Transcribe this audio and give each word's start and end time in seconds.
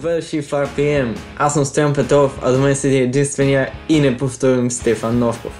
Добре 0.00 0.16
дошли 0.16 0.42
в 0.42 0.50
RPM. 0.50 1.18
Аз 1.38 1.54
съм 1.54 1.64
Стоян 1.64 1.92
Петров, 1.92 2.38
а 2.42 2.52
до 2.52 2.58
мен 2.58 2.76
седи 2.76 2.96
единствения 2.96 3.72
и 3.88 4.00
неповторим 4.00 4.70
Стефан 4.70 5.18
Новков. 5.18 5.52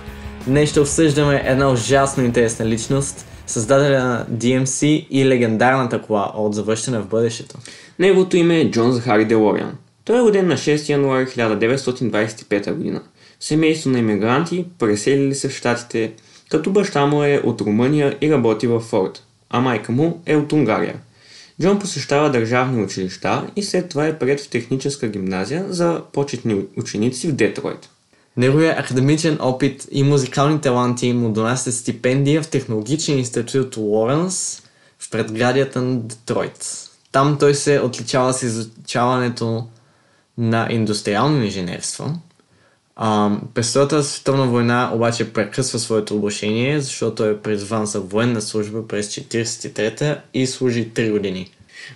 Днес 0.47 0.71
ще 0.71 0.81
обсъждаме 0.81 1.43
една 1.47 1.71
ужасно 1.71 2.25
интересна 2.25 2.67
личност, 2.67 3.27
създателя 3.47 3.99
на 3.99 4.27
DMC 4.33 5.07
и 5.11 5.29
легендарната 5.29 6.03
кола 6.03 6.33
от 6.37 6.55
завършена 6.55 7.01
в 7.03 7.07
бъдещето. 7.07 7.57
Неговото 7.99 8.37
име 8.37 8.61
е 8.61 8.71
Джон 8.71 8.93
Захари 8.93 9.25
Делориан. 9.25 9.73
Той 10.05 10.19
е 10.19 10.23
роден 10.23 10.49
на 10.49 10.55
6 10.55 10.89
януари 10.89 11.27
1925 11.27 12.73
година. 12.73 13.03
Семейство 13.41 13.91
на 13.91 13.99
иммигранти, 13.99 14.67
преселили 14.79 15.35
се 15.35 15.49
в 15.49 15.57
Штатите, 15.57 16.13
като 16.51 16.71
баща 16.71 17.07
му 17.07 17.25
е 17.25 17.41
от 17.45 17.61
Румъния 17.61 18.17
и 18.21 18.33
работи 18.33 18.67
във 18.67 18.83
Форд, 18.83 19.23
а 19.51 19.61
майка 19.61 19.93
му 19.93 20.23
е 20.27 20.37
от 20.37 20.53
Унгария. 20.53 20.95
Джон 21.61 21.79
посещава 21.79 22.31
държавни 22.31 22.83
училища 22.85 23.51
и 23.57 23.63
след 23.63 23.89
това 23.89 24.07
е 24.07 24.19
прият 24.19 24.41
в 24.41 24.49
техническа 24.49 25.09
гимназия 25.09 25.67
за 25.69 26.03
почетни 26.13 26.65
ученици 26.77 27.29
в 27.29 27.33
Детройт. 27.33 27.89
Неговия 28.37 28.77
академичен 28.79 29.39
опит 29.41 29.89
и 29.91 30.03
музикални 30.03 30.61
таланти 30.61 31.13
му 31.13 31.33
донасят 31.33 31.75
стипендия 31.75 32.43
в 32.43 32.49
технологичен 32.49 33.19
институт 33.19 33.77
Лоренс 33.77 34.63
в 34.99 35.11
предградията 35.11 35.83
на 35.83 36.01
Детройт. 36.01 36.91
Там 37.13 37.37
той 37.41 37.55
се 37.55 37.81
отличава 37.81 38.33
с 38.33 38.43
изучаването 38.43 39.67
на 40.39 40.69
индустриално 40.71 41.45
инженерство. 41.45 42.15
През 43.55 43.71
Втората 43.71 44.03
световна 44.03 44.47
война 44.47 44.91
обаче 44.95 45.33
прекъсва 45.33 45.79
своето 45.79 46.17
обучение, 46.17 46.81
защото 46.81 47.25
е 47.25 47.39
призван 47.39 47.87
за 47.87 48.01
военна 48.01 48.41
служба 48.41 48.89
през 48.89 49.15
1943 49.17 50.19
и 50.35 50.47
служи 50.47 50.91
3 50.95 51.11
години. 51.11 51.51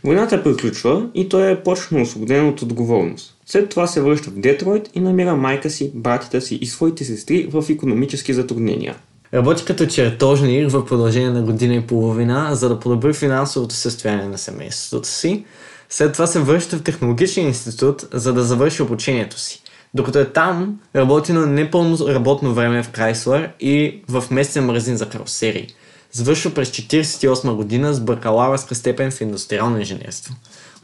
Войната 0.04 0.42
приключва 0.42 1.06
и 1.14 1.28
той 1.28 1.50
е 1.50 1.62
почно 1.62 2.02
освободен 2.02 2.48
от 2.48 2.62
отговорност. 2.62 3.36
След 3.46 3.68
това 3.68 3.86
се 3.86 4.02
връща 4.02 4.30
в 4.30 4.40
Детройт 4.40 4.90
и 4.94 5.00
намира 5.00 5.36
майка 5.36 5.70
си, 5.70 5.90
братята 5.94 6.40
си 6.40 6.54
и 6.54 6.66
своите 6.66 7.04
сестри 7.04 7.48
в 7.52 7.64
економически 7.70 8.34
затруднения. 8.34 8.96
Работи 9.34 9.64
като 9.64 9.86
чертожник 9.86 10.70
в 10.70 10.86
продължение 10.86 11.30
на 11.30 11.42
година 11.42 11.74
и 11.74 11.80
половина, 11.80 12.54
за 12.54 12.68
да 12.68 12.80
подобри 12.80 13.12
финансовото 13.12 13.74
състояние 13.74 14.26
на 14.26 14.38
семейството 14.38 15.08
си. 15.08 15.44
След 15.88 16.12
това 16.12 16.26
се 16.26 16.40
връща 16.40 16.76
в 16.76 16.82
технологичен 16.82 17.46
институт, 17.46 18.04
за 18.12 18.32
да 18.32 18.44
завърши 18.44 18.82
обучението 18.82 19.38
си. 19.38 19.62
Докато 19.94 20.18
е 20.18 20.24
там, 20.24 20.80
работи 20.96 21.32
на 21.32 21.46
непълно 21.46 21.98
работно 22.08 22.54
време 22.54 22.82
в 22.82 22.90
Крайслер 22.90 23.50
и 23.60 24.02
в 24.08 24.24
местен 24.30 24.64
магазин 24.64 24.96
за 24.96 25.08
карусери. 25.08 25.74
Завършва 26.12 26.50
през 26.54 26.70
1948 26.70 27.54
година 27.54 27.94
с 27.94 28.00
бакалавърска 28.00 28.74
степен 28.74 29.10
в 29.10 29.20
индустриално 29.20 29.78
инженерство. 29.78 30.34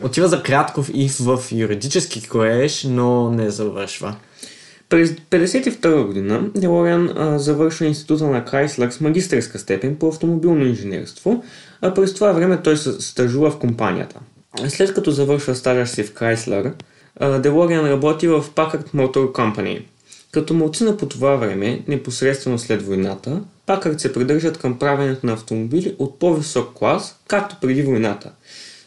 Отива 0.03 0.29
за 0.29 0.43
кратко 0.43 0.85
и 0.95 1.09
в 1.09 1.39
юридически 1.53 2.29
колеж, 2.29 2.87
но 2.89 3.31
не 3.31 3.51
завършва. 3.51 4.15
През 4.89 5.11
1952 5.11 6.07
година 6.07 6.51
Делориан 6.55 7.39
завършва 7.39 7.87
института 7.87 8.27
на 8.27 8.45
Крайслер 8.45 8.91
с 8.91 9.01
магистърска 9.01 9.59
степен 9.59 9.97
по 9.97 10.09
автомобилно 10.09 10.67
инженерство, 10.67 11.45
а 11.81 11.95
през 11.95 12.15
това 12.15 12.33
време 12.33 12.63
той 12.63 12.77
се 12.77 12.93
стажува 12.93 13.51
в 13.51 13.59
компанията. 13.59 14.21
След 14.69 14.95
като 14.95 15.11
завършва 15.11 15.55
стажа 15.55 15.87
си 15.87 16.03
в 16.03 16.15
Крайслер, 16.15 16.73
Делориан 17.39 17.87
работи 17.87 18.29
в 18.29 18.45
Packard 18.55 18.95
Motor 18.95 19.33
Company. 19.33 19.83
Като 20.33 20.55
малцина 20.55 20.97
по 20.97 21.07
това 21.07 21.37
време, 21.37 21.83
непосредствено 21.89 22.59
след 22.59 22.83
войната, 22.83 23.41
Packard 23.67 23.99
се 23.99 24.13
придържат 24.13 24.59
към 24.59 24.79
правенето 24.79 25.27
на 25.27 25.33
автомобили 25.33 25.97
от 25.99 26.19
по-висок 26.19 26.75
клас, 26.75 27.21
както 27.29 27.57
преди 27.61 27.83
войната. 27.83 28.31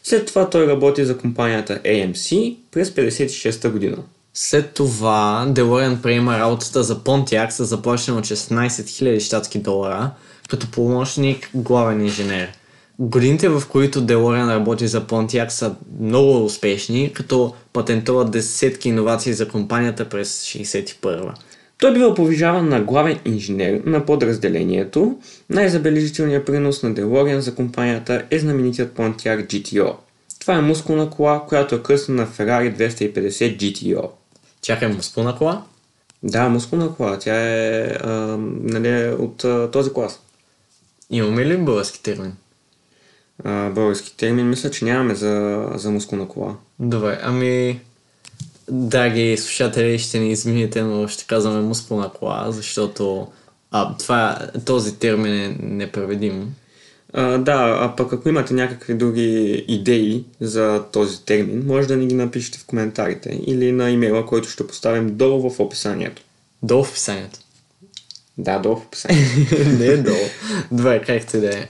След 0.02 0.26
това 0.26 0.50
той 0.50 0.66
работи 0.66 1.04
за 1.04 1.18
компанията 1.18 1.80
AMC 1.84 2.56
през 2.70 2.90
1956 2.90 3.70
година. 3.70 3.96
След 4.34 4.74
това 4.74 5.46
Делориан 5.48 6.02
приема 6.02 6.38
работата 6.38 6.82
за 6.82 7.00
Pontiac 7.00 7.50
с 7.50 7.64
заплащане 7.64 8.18
от 8.18 8.24
16 8.24 8.68
000 8.68 9.20
щатски 9.20 9.58
долара, 9.58 10.10
като 10.48 10.70
помощник 10.70 11.50
главен 11.54 12.00
инженер. 12.00 12.52
Годините, 12.98 13.48
в 13.48 13.62
които 13.70 14.00
Делориан 14.00 14.50
работи 14.50 14.88
за 14.88 15.06
Pontiac 15.06 15.48
са 15.48 15.74
много 16.00 16.44
успешни, 16.44 17.12
като 17.12 17.54
патентува 17.72 18.24
десетки 18.24 18.88
иновации 18.88 19.32
за 19.32 19.48
компанията 19.48 20.08
през 20.08 20.44
61 20.44 21.32
Той 21.78 21.92
бива 21.92 22.14
повижаван 22.14 22.68
на 22.68 22.80
главен 22.80 23.18
инженер 23.24 23.82
на 23.86 24.06
подразделението. 24.06 25.18
Най-забележителният 25.50 26.46
принос 26.46 26.82
на 26.82 26.94
Делориан 26.94 27.40
за 27.40 27.54
компанията 27.54 28.22
е 28.30 28.38
знаменитият 28.38 28.96
Pontiac 28.96 29.46
GTO. 29.46 29.94
Това 30.40 30.54
е 30.54 30.62
мускулна 30.62 31.10
кола, 31.10 31.44
която 31.48 31.74
е 31.74 31.82
кръстена 31.82 32.22
на 32.22 32.28
Ferrari 32.28 32.76
250 32.76 33.56
GTO. 33.56 34.08
Чакай, 34.62 34.88
мускулна 34.88 35.36
кола? 35.36 35.62
Да, 36.22 36.48
мускулна 36.48 36.94
кола. 36.94 37.18
Тя 37.18 37.34
е 37.34 37.82
а, 38.00 38.10
нали, 38.62 39.14
от 39.18 39.44
а, 39.44 39.70
този 39.70 39.92
клас. 39.92 40.20
Имаме 41.10 41.46
ли 41.46 41.56
български 41.56 42.02
термин? 42.02 42.32
А, 43.44 43.70
български 43.70 44.16
термин 44.16 44.48
мисля, 44.48 44.70
че 44.70 44.84
нямаме 44.84 45.14
за, 45.14 45.66
за 45.74 45.90
мускулна 45.90 46.28
кола. 46.28 46.56
Добре, 46.78 47.20
ами... 47.22 47.80
Драги 48.70 49.36
слушатели, 49.36 49.98
ще 49.98 50.18
ни 50.18 50.32
измините, 50.32 50.82
но 50.82 51.08
ще 51.08 51.26
казваме 51.26 51.60
мускулна 51.60 52.08
кола, 52.08 52.46
защото 52.48 53.28
а, 53.70 53.96
това, 53.96 54.38
този 54.64 54.98
термин 54.98 55.32
е 55.34 55.56
непреведим. 55.60 56.54
А, 57.12 57.38
да, 57.38 57.78
а 57.80 57.96
пък 57.96 58.12
ако 58.12 58.28
имате 58.28 58.54
някакви 58.54 58.94
други 58.94 59.64
идеи 59.68 60.24
за 60.40 60.84
този 60.92 61.24
термин, 61.24 61.62
може 61.66 61.88
да 61.88 61.96
ни 61.96 62.06
ги 62.06 62.14
напишете 62.14 62.58
в 62.58 62.66
коментарите 62.66 63.40
или 63.46 63.72
на 63.72 63.90
имейла, 63.90 64.26
който 64.26 64.48
ще 64.48 64.66
поставим 64.66 65.16
долу 65.16 65.50
в 65.50 65.60
описанието. 65.60 66.22
Долу 66.62 66.84
в 66.84 66.90
описанието. 66.90 67.38
Да, 68.38 68.58
долу 68.58 68.76
в 68.76 68.86
описанието. 68.86 69.68
Не 69.78 69.86
е 69.86 69.96
долу. 69.96 70.26
Добре, 70.72 71.02
както 71.06 71.36
и 71.36 71.40
да 71.40 71.58
е. 71.58 71.68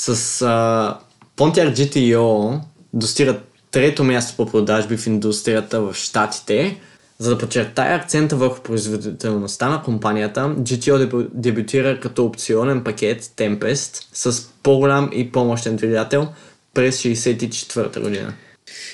С 0.00 0.42
а, 0.42 0.98
Pontiac 1.36 1.74
GTO 1.74 2.60
достигат 2.92 3.42
трето 3.70 4.04
място 4.04 4.36
по 4.36 4.46
продажби 4.50 4.96
в 4.96 5.06
индустрията 5.06 5.80
в 5.80 5.94
Штатите. 5.94 6.80
За 7.18 7.30
да 7.30 7.38
подчертая 7.38 7.96
акцента 7.96 8.36
върху 8.36 8.60
производителността 8.60 9.68
на 9.68 9.82
компанията, 9.82 10.40
GTO 10.40 11.06
дебю- 11.06 11.28
дебютира 11.34 12.00
като 12.00 12.24
опционен 12.24 12.84
пакет 12.84 13.22
Tempest 13.24 14.04
с 14.12 14.48
по-голям 14.62 15.10
и 15.12 15.32
по-мощен 15.32 15.76
двигател 15.76 16.28
през 16.74 17.02
1964 17.02 18.00
година. 18.00 18.32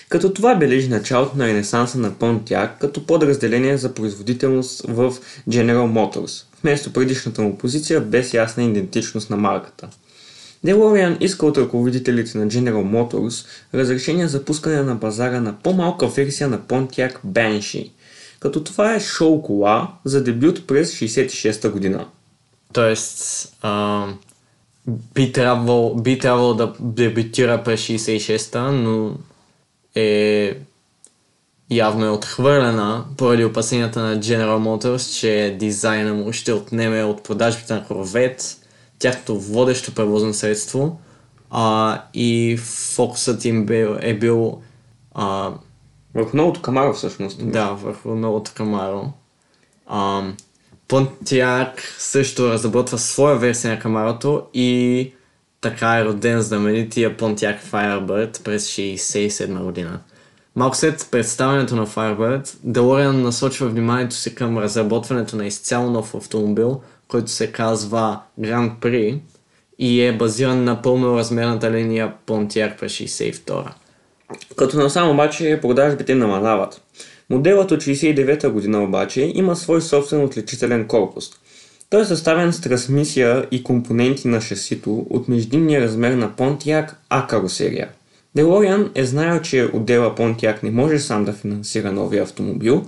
Като 0.08 0.32
това 0.32 0.54
бележи 0.54 0.88
началото 0.88 1.36
на 1.36 1.46
ренесанса 1.46 1.98
на 1.98 2.10
Pontiac 2.10 2.70
като 2.80 3.06
подразделение 3.06 3.76
за 3.76 3.94
производителност 3.94 4.82
в 4.88 5.14
General 5.48 6.14
Motors, 6.14 6.44
вместо 6.62 6.92
предишната 6.92 7.42
му 7.42 7.58
позиция 7.58 8.00
без 8.00 8.34
ясна 8.34 8.64
идентичност 8.64 9.30
на 9.30 9.36
марката. 9.36 9.88
Делориан 10.64 11.16
иска 11.20 11.46
от 11.46 11.58
ръководителите 11.58 12.38
на 12.38 12.46
General 12.46 12.84
Motors 12.84 13.46
разрешение 13.74 14.28
за 14.28 14.44
пускане 14.44 14.82
на 14.82 15.00
пазара 15.00 15.40
на 15.40 15.54
по-малка 15.62 16.06
версия 16.06 16.48
на 16.48 16.58
Pontiac 16.58 17.16
Banshee, 17.26 17.90
като 18.40 18.64
това 18.64 18.94
е 18.94 19.00
шоу 19.00 19.42
кола 19.42 19.92
за 20.04 20.24
дебют 20.24 20.66
през 20.66 20.94
66 20.94 21.70
година. 21.70 22.06
Тоест, 22.72 23.48
а, 23.62 24.06
би, 25.14 25.32
трябвало, 25.32 25.94
би 25.94 26.18
трябвало 26.18 26.54
да 26.54 26.72
дебютира 26.80 27.62
през 27.62 27.80
66-та, 27.80 28.72
но 28.72 29.16
е 29.94 30.56
явно 31.70 32.06
е 32.06 32.10
отхвърлена 32.10 33.04
поради 33.16 33.44
опасенията 33.44 34.00
на 34.00 34.18
General 34.18 34.58
Motors, 34.58 35.20
че 35.20 35.56
дизайна 35.58 36.14
му 36.14 36.32
ще 36.32 36.52
отнеме 36.52 37.04
от 37.04 37.22
продажбите 37.22 37.74
на 37.74 37.84
Corvette, 37.84 38.63
тяхното 38.98 39.40
водещо 39.40 39.94
превозно 39.94 40.34
средство 40.34 41.00
а, 41.50 42.02
и 42.14 42.56
фокусът 42.94 43.44
им 43.44 43.66
бил, 43.66 43.96
е 44.00 44.18
бил 44.18 44.62
а, 45.14 45.52
Върху 46.14 46.36
новото 46.36 46.62
Камаро 46.62 46.92
всъщност. 46.92 47.50
да, 47.50 47.70
върху 47.70 48.14
новото 48.14 48.52
Камаро. 48.54 49.12
Ам, 49.90 50.36
Pontiac 50.88 51.80
също 51.98 52.48
разработва 52.48 52.98
своя 52.98 53.36
версия 53.36 53.74
на 53.74 53.80
Камарото 53.80 54.42
и 54.54 55.12
така 55.60 55.98
е 55.98 56.04
роден 56.04 56.40
знаменития 56.40 57.16
Pontiac 57.16 57.62
Firebird 57.62 58.42
през 58.42 58.68
1967 58.68 59.62
година. 59.62 60.00
Малко 60.56 60.76
след 60.76 61.08
представянето 61.10 61.76
на 61.76 61.86
Firebird, 61.86 62.56
Делориан 62.64 63.22
насочва 63.22 63.68
вниманието 63.68 64.14
си 64.14 64.34
към 64.34 64.58
разработването 64.58 65.36
на 65.36 65.46
изцяло 65.46 65.90
нов 65.90 66.14
автомобил, 66.14 66.80
който 67.08 67.30
се 67.30 67.52
казва 67.52 68.20
Grand 68.40 68.78
Prix 68.80 69.18
и 69.78 70.02
е 70.02 70.16
базиран 70.16 70.64
на 70.64 70.82
пълноразмерната 70.82 71.70
линия 71.70 72.14
Pontiac 72.26 72.78
през 72.78 72.92
1962. 72.92 73.64
Като 74.56 74.76
насам 74.76 75.10
обаче 75.10 75.58
продажбите 75.62 76.14
намаляват. 76.14 76.80
Моделът 77.30 77.70
от 77.70 77.80
69-та 77.80 78.50
година 78.50 78.82
обаче 78.82 79.32
има 79.34 79.56
свой 79.56 79.82
собствен 79.82 80.24
отличителен 80.24 80.86
корпус. 80.86 81.30
Той 81.90 82.02
е 82.02 82.04
съставен 82.04 82.52
с 82.52 82.60
трансмисия 82.60 83.46
и 83.50 83.62
компоненти 83.62 84.28
на 84.28 84.40
шасито 84.40 85.06
от 85.10 85.28
междинния 85.28 85.80
размер 85.80 86.12
на 86.12 86.30
Pontiac 86.30 86.94
А 87.08 87.26
карусерия. 87.26 87.88
Делориан 88.34 88.90
е 88.94 89.04
знаел, 89.04 89.40
че 89.40 89.70
отдела 89.72 90.14
Понтиак 90.14 90.62
не 90.62 90.70
може 90.70 90.98
сам 90.98 91.24
да 91.24 91.32
финансира 91.32 91.92
новия 91.92 92.22
автомобил, 92.22 92.84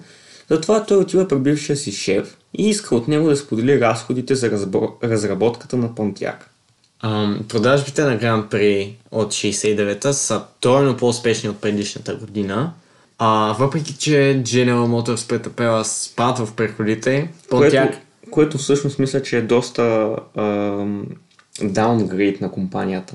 затова 0.51 0.85
той 0.85 0.99
отива 0.99 1.29
при 1.29 1.37
бившия 1.37 1.77
си 1.77 1.93
шеф 1.93 2.37
и 2.59 2.69
иска 2.69 2.95
от 2.95 3.09
него 3.09 3.29
да 3.29 3.37
сподели 3.37 3.81
разходите 3.81 4.35
за 4.35 4.51
разбор... 4.51 4.99
разработката 5.03 5.77
на 5.77 5.95
Понтиак. 5.95 6.51
Ам, 7.01 7.41
продажбите 7.49 8.05
на 8.05 8.17
Гран 8.17 8.49
При 8.51 8.95
от 9.11 9.33
69-та 9.33 10.13
са 10.13 10.43
тройно 10.61 10.97
по-успешни 10.97 11.49
от 11.49 11.61
предишната 11.61 12.15
година. 12.15 12.73
А, 13.19 13.57
въпреки, 13.59 13.97
че 13.97 14.43
General 14.47 14.87
Motors 14.87 15.29
претърпела 15.29 15.85
спад 15.85 16.39
в 16.39 16.55
приходите, 16.55 17.31
Понтиак... 17.51 17.91
Което, 17.91 17.99
което 18.31 18.59
всъщност 18.59 18.99
мисля, 18.99 19.23
че 19.23 19.39
е 19.39 19.43
доста 19.43 20.17
ам, 20.37 21.07
даунгрейд 21.63 22.41
на 22.41 22.51
компанията. 22.51 23.15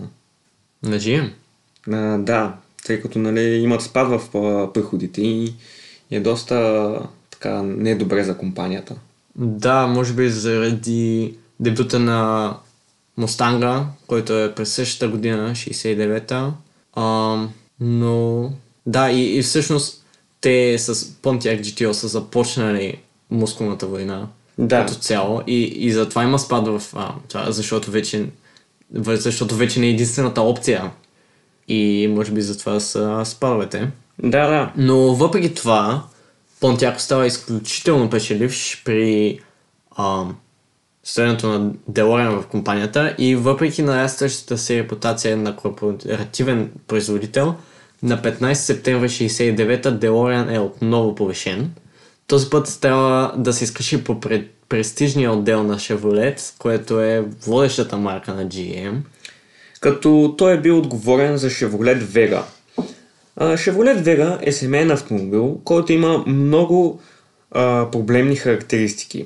На 0.83 0.95
GM. 0.95 1.29
А, 1.91 2.17
да, 2.17 2.53
тъй 2.85 3.01
като 3.01 3.19
нали, 3.19 3.41
имат 3.41 3.81
спад 3.81 4.07
в 4.09 4.37
а, 4.37 4.73
приходите 4.73 5.21
и 5.21 5.53
е 6.11 6.19
доста 6.19 6.99
така 7.31 7.61
недобре 7.61 8.23
за 8.23 8.37
компанията. 8.37 8.95
Да, 9.35 9.87
може 9.87 10.13
би 10.13 10.29
заради 10.29 11.33
дебюта 11.59 11.99
на 11.99 12.53
Мустанга, 13.17 13.85
който 14.07 14.33
е 14.39 14.55
през 14.55 14.73
същата 14.73 15.07
година, 15.07 15.51
69-та. 15.51 16.53
Ам, 16.95 17.49
но 17.79 18.49
да, 18.85 19.11
и, 19.11 19.37
и 19.37 19.41
всъщност 19.41 20.05
те 20.41 20.77
с 20.77 20.95
Pontiac 20.95 21.61
GTO 21.61 21.91
са 21.91 22.07
започнали 22.07 22.97
мускулната 23.31 23.87
война 23.87 24.27
Да. 24.57 24.85
като 24.85 24.99
цяло 24.99 25.41
и, 25.47 25.61
и 25.63 25.91
затова 25.91 26.23
има 26.23 26.39
спад 26.39 26.67
в 26.67 26.81
а, 26.95 27.13
това, 27.29 27.51
защото 27.51 27.91
вече, 27.91 28.25
защото 28.93 29.55
вече 29.55 29.79
не 29.79 29.87
е 29.87 29.89
единствената 29.89 30.41
опция 30.41 30.91
и 31.67 32.07
може 32.15 32.31
би 32.31 32.41
затова 32.41 32.79
са 32.79 33.21
спадовете. 33.25 33.91
Да, 34.23 34.47
да. 34.47 34.71
Но 34.77 34.97
въпреки 34.97 35.53
това, 35.53 36.03
Понтяк 36.61 37.01
става 37.01 37.27
изключително 37.27 38.09
печеливш 38.09 38.81
при 38.85 39.39
стоянето 41.03 41.47
на 41.47 41.71
Делориан 41.87 42.41
в 42.41 42.47
компанията 42.47 43.15
и 43.17 43.35
въпреки 43.35 43.81
нарастващата 43.81 44.57
си 44.57 44.77
репутация 44.77 45.37
на 45.37 45.55
корпоративен 45.55 46.71
производител, 46.87 47.55
на 48.03 48.21
15 48.21 48.53
септември 48.53 49.09
69 49.09 49.91
Делориан 49.91 50.49
е 50.49 50.59
отново 50.59 51.15
повишен. 51.15 51.71
Този 52.27 52.49
път 52.49 52.77
трябва 52.81 53.33
да 53.37 53.53
се 53.53 53.63
изкаши 53.63 54.03
по 54.03 54.19
пред- 54.19 54.51
престижния 54.69 55.31
отдел 55.31 55.63
на 55.63 55.75
Chevrolet, 55.75 56.53
което 56.57 57.01
е 57.01 57.25
водещата 57.45 57.97
марка 57.97 58.33
на 58.33 58.45
GM. 58.45 58.97
Като 59.79 60.35
той 60.37 60.53
е 60.53 60.61
бил 60.61 60.77
отговорен 60.77 61.37
за 61.37 61.49
Chevrolet 61.49 62.01
Vega. 62.03 62.43
Chevrolet 63.39 64.03
Vega 64.03 64.37
е 64.41 64.51
семейен 64.51 64.91
автомобил, 64.91 65.59
който 65.63 65.93
има 65.93 66.23
много 66.27 66.99
а, 67.51 67.91
проблемни 67.91 68.35
характеристики. 68.35 69.25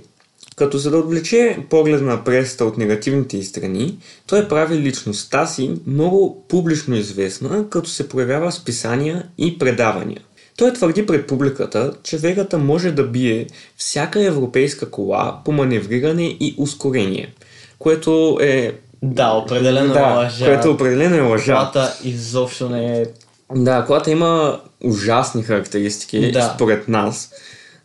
Като 0.56 0.78
за 0.78 0.92
да 0.92 0.98
отвлече 0.98 1.58
поглед 1.70 2.02
на 2.02 2.24
пресата 2.24 2.66
от 2.66 2.78
негативните 2.78 3.38
й 3.38 3.44
страни, 3.44 3.98
той 4.28 4.48
прави 4.48 4.78
личността 4.78 5.46
си 5.46 5.72
много 5.88 6.46
публично 6.50 6.96
известна, 6.96 7.70
като 7.70 7.90
се 7.90 8.10
проявява 8.10 8.50
в 8.50 8.54
списания 8.54 9.24
и 9.38 9.58
предавания. 9.58 10.22
Той 10.58 10.74
твърди 10.74 11.06
пред 11.06 11.28
публиката, 11.28 11.94
че 12.04 12.18
Вегата 12.18 12.58
може 12.58 12.92
да 12.92 13.04
бие 13.04 13.48
всяка 13.78 14.24
европейска 14.26 14.92
кола 14.92 15.42
по 15.46 15.52
маневриране 15.52 16.38
и 16.40 16.56
ускорение, 16.58 17.34
което 17.80 18.38
е 18.42 18.74
Да, 19.04 19.32
определено 19.32 19.94
да, 19.94 20.02
лъжа. 20.16 20.46
което 20.46 20.72
определено 20.72 21.16
е 21.16 21.22
лъжа. 21.22 21.54
Колата 21.54 21.98
изобщо 22.04 22.70
не 22.70 23.02
е 23.02 23.06
Да, 23.56 23.86
колата 23.86 24.12
има 24.12 24.60
ужасни 24.84 25.44
характеристики, 25.44 26.32
Да. 26.32 26.52
според 26.56 26.88
нас. 26.88 27.32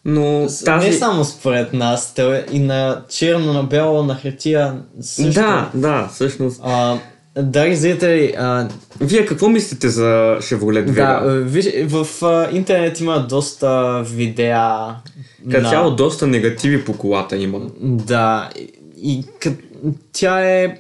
Но 0.05 0.47
тази... 0.65 0.87
Не 0.87 0.93
само 0.93 1.25
според 1.25 1.73
нас, 1.73 2.15
е 2.19 2.45
и 2.53 2.59
на 2.59 3.03
черно, 3.09 3.53
на 3.53 3.63
бяло, 3.63 4.03
на 4.03 4.15
хартия 4.15 4.75
също. 5.01 5.41
Да, 5.41 5.71
да, 5.75 6.09
всъщност. 6.13 6.61
А, 6.65 6.99
драги 7.39 7.77
зрители, 7.77 8.35
а, 8.39 8.69
Вие 9.01 9.27
какво 9.27 9.49
мислите 9.49 9.89
за 9.89 10.37
Chevrolet 10.41 10.85
да, 10.85 10.93
Vega? 10.93 11.19
а, 11.23 11.31
виж, 11.31 11.67
в 11.87 12.25
а, 12.25 12.49
интернет 12.53 13.01
има 13.01 13.27
доста 13.29 14.03
видеа. 14.07 14.95
Като 15.51 15.63
на- 15.63 15.71
цяло 15.71 15.91
доста 15.91 16.27
негативи 16.27 16.85
по 16.85 16.93
колата 16.93 17.37
има. 17.37 17.61
Да, 17.81 18.51
и, 18.57 18.71
и 19.03 19.25
къ... 19.41 19.53
тя 20.13 20.41
е 20.41 20.77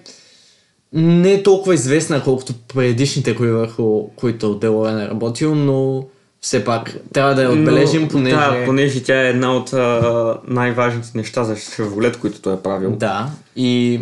не 0.93 1.33
е 1.33 1.43
толкова 1.43 1.75
известна, 1.75 2.23
колкото 2.23 2.55
предишните, 2.75 3.37
кои 3.37 3.51
върху 3.51 4.09
които 4.17 4.55
Делорен 4.55 5.01
е 5.01 5.09
работил, 5.09 5.55
но 5.55 6.07
все 6.41 6.65
пак 6.65 6.97
трябва 7.13 7.35
да 7.35 7.43
я 7.43 7.51
отбележим, 7.51 8.03
Но, 8.03 8.09
понеже... 8.09 8.37
Да, 8.37 8.63
понеже 8.67 9.03
тя 9.03 9.23
е 9.23 9.29
една 9.29 9.57
от 9.57 9.73
а, 9.73 10.39
най-важните 10.47 11.09
неща 11.15 11.45
за 11.45 11.57
Chevrolet, 11.57 12.19
които 12.19 12.41
той 12.41 12.55
е 12.55 12.61
правил. 12.61 12.91
Да, 12.91 13.31
и 13.57 14.01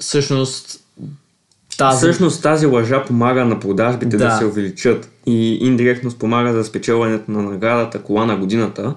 всъщност 0.00 0.80
тази... 1.78 1.96
Всъщност 1.96 2.42
тази 2.42 2.66
лъжа 2.66 3.04
помага 3.04 3.44
на 3.44 3.60
продажбите 3.60 4.16
да. 4.16 4.24
Да. 4.24 4.36
се 4.38 4.44
увеличат 4.44 5.10
и 5.26 5.54
индиректно 5.54 6.10
спомага 6.10 6.52
за 6.52 6.64
спечелването 6.64 7.30
на 7.30 7.42
наградата 7.42 8.02
кола 8.02 8.26
на 8.26 8.36
годината 8.36 8.94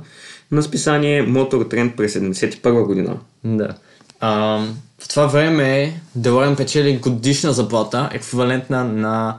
на 0.52 0.64
списание 0.64 1.28
Motor 1.28 1.74
Trend 1.74 1.96
през 1.96 2.14
71 2.14 2.86
година. 2.86 3.18
Да. 3.44 3.76
А, 4.26 4.60
в 5.00 5.08
това 5.08 5.26
време 5.26 5.94
Делорен 6.16 6.56
печели 6.56 6.98
годишна 6.98 7.54
заплата, 7.54 8.10
еквивалентна 8.14 8.84
на 8.84 9.38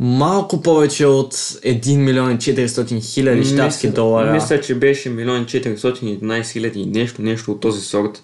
малко 0.00 0.62
повече 0.62 1.06
от 1.06 1.34
1 1.34 1.96
милион 1.96 2.30
и 2.32 2.36
400 2.36 3.02
хиляди 3.02 3.44
щатски 3.44 3.88
долара. 3.88 4.32
Мисля, 4.32 4.60
че 4.60 4.74
беше 4.74 5.10
1 5.16 5.44
411 5.44 6.52
хиляди 6.52 6.80
и 6.80 6.86
нещо, 6.86 7.22
нещо 7.22 7.52
от 7.52 7.60
този 7.60 7.80
сорт. 7.80 8.22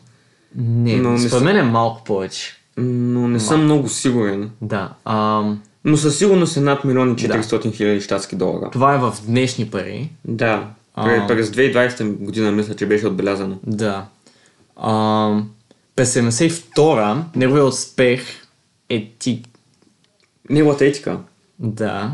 Не, 0.56 0.96
но 0.96 1.18
според 1.18 1.44
мен 1.44 1.56
е 1.56 1.62
малко 1.62 2.04
повече. 2.04 2.56
Но 2.76 3.28
не 3.28 3.40
съм 3.40 3.64
много 3.64 3.88
сигурен. 3.88 4.50
Да. 4.62 4.92
Ам, 5.04 5.62
Но 5.84 5.96
със 5.96 6.18
сигурност 6.18 6.56
е 6.56 6.60
над 6.60 6.82
1 6.82 7.14
400 7.14 7.74
хиляди 7.74 8.00
щатски 8.00 8.36
долара. 8.36 8.70
това 8.70 8.94
е 8.94 8.98
в 8.98 9.14
днешни 9.26 9.66
пари. 9.70 10.10
Да. 10.24 10.66
През 11.28 11.50
2020 11.50 12.04
година 12.04 12.52
мисля, 12.52 12.74
че 12.74 12.86
беше 12.86 13.06
отбелязано. 13.06 13.56
Да. 13.66 14.04
Ам, 14.82 15.50
през 16.00 16.14
72-а 16.14 17.25
неговият 17.37 17.69
успех 17.69 18.23
е 18.88 19.11
ти... 19.19 19.43
Неговата 20.50 20.85
етика. 20.85 21.19
Да. 21.58 22.12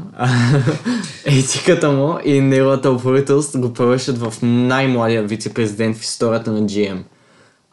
Етиката 1.24 1.90
му 1.90 2.18
и 2.24 2.40
неговата 2.40 2.90
упоритост 2.90 3.58
го 3.58 3.72
превръщат 3.72 4.18
в 4.18 4.34
най-младия 4.42 5.22
вице-президент 5.22 5.96
в 5.96 6.02
историята 6.02 6.52
на 6.52 6.62
GM. 6.62 7.02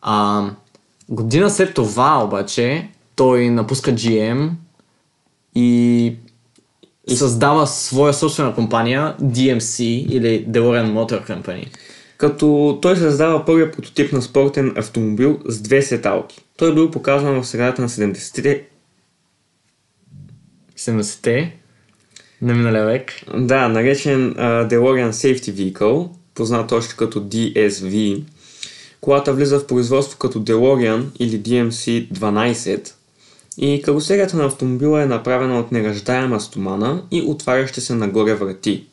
А, 0.01 0.45
година 1.09 1.49
след 1.49 1.73
това 1.73 2.23
обаче 2.23 2.89
той 3.15 3.49
напуска 3.49 3.91
GM 3.91 4.49
и, 5.55 6.05
и 7.07 7.15
създава 7.15 7.67
своя 7.67 8.13
собствена 8.13 8.55
компания 8.55 9.15
DMC 9.21 9.83
или 9.83 10.47
DeLorean 10.47 10.93
Motor 10.93 11.27
Company. 11.27 11.67
Като 12.23 12.79
той 12.81 12.95
създава 12.95 13.45
първия 13.45 13.71
прототип 13.71 14.13
на 14.13 14.21
спортен 14.21 14.73
автомобил 14.77 15.39
с 15.45 15.61
две 15.61 15.81
сеталки. 15.81 16.41
Той 16.57 16.71
е 16.71 16.73
бил 16.73 16.91
показан 16.91 17.41
в 17.41 17.47
средата 17.47 17.81
на 17.81 17.89
70-те 17.89 18.63
70-те 20.77 21.55
на 22.41 22.53
миналия 22.53 22.85
век. 22.85 23.11
Да, 23.37 23.67
наречен 23.67 24.33
uh, 24.33 24.69
DeLorean 24.69 25.09
Safety 25.09 25.53
Vehicle, 25.53 26.09
познат 26.35 26.71
още 26.71 26.95
като 26.95 27.21
DSV. 27.21 28.23
Колата 29.01 29.33
влиза 29.33 29.59
в 29.59 29.67
производство 29.67 30.19
като 30.19 30.39
DeLorean 30.39 31.03
или 31.19 31.39
DMC-12 31.39 32.91
и 33.57 33.81
карусерията 33.81 34.37
на 34.37 34.45
автомобила 34.45 35.01
е 35.01 35.05
направена 35.05 35.59
от 35.59 35.71
нераждаема 35.71 36.39
стомана 36.39 37.03
и 37.11 37.21
отварящи 37.21 37.81
се 37.81 37.95
нагоре 37.95 38.35
врати. 38.35 38.87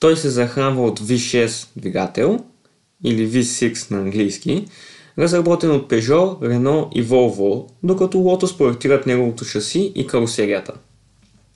Той 0.00 0.16
се 0.16 0.30
захранва 0.30 0.84
от 0.84 1.00
V6 1.00 1.68
двигател 1.76 2.38
или 3.04 3.30
V6 3.30 3.90
на 3.90 3.98
английски, 3.98 4.64
разработен 5.18 5.70
от 5.70 5.90
Peugeot, 5.90 6.38
Renault 6.38 6.92
и 6.92 7.04
Volvo, 7.04 7.66
докато 7.82 8.18
Lotus 8.18 8.58
проектират 8.58 9.06
неговото 9.06 9.44
шаси 9.44 9.92
и 9.94 10.06
карусерията. 10.06 10.72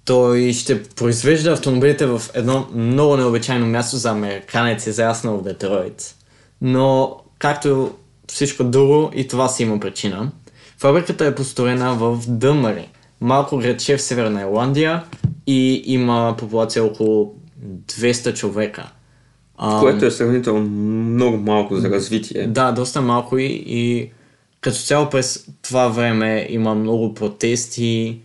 Той 0.05 0.53
ще 0.53 0.83
произвежда 0.83 1.53
автомобилите 1.53 2.07
в 2.07 2.23
едно 2.35 2.69
много 2.75 3.17
необичайно 3.17 3.67
място 3.67 3.97
за 3.97 4.11
американец, 4.11 4.87
израснал 4.87 5.39
в 5.39 5.43
Детройт. 5.43 6.15
Но, 6.61 7.17
както 7.39 7.95
всичко 8.29 8.65
друго, 8.65 9.11
и 9.15 9.29
това 9.29 9.49
си 9.49 9.63
има 9.63 9.81
причина. 9.81 10.31
Фабриката 10.79 11.27
е 11.27 11.35
построена 11.35 11.95
в 11.95 12.19
Дъмари, 12.29 12.89
малко 13.21 13.59
градче 13.59 13.97
в 13.97 14.03
Северна 14.03 14.43
Ирландия 14.43 15.05
и 15.47 15.83
има 15.87 16.35
популация 16.39 16.85
около 16.85 17.35
200 17.65 18.35
човека. 18.35 18.91
Което 19.81 20.07
е 20.07 20.11
сравнително 20.11 20.61
много 21.11 21.37
малко 21.37 21.77
за 21.77 21.91
развитие. 21.91 22.47
Да, 22.47 22.73
доста 22.73 23.03
малко 23.03 23.39
и, 23.39 23.65
и 23.67 24.11
като 24.61 24.77
цяло 24.77 25.11
през 25.11 25.47
това 25.63 25.89
време 25.89 26.47
има 26.51 26.75
много 26.75 27.15
протести, 27.15 28.21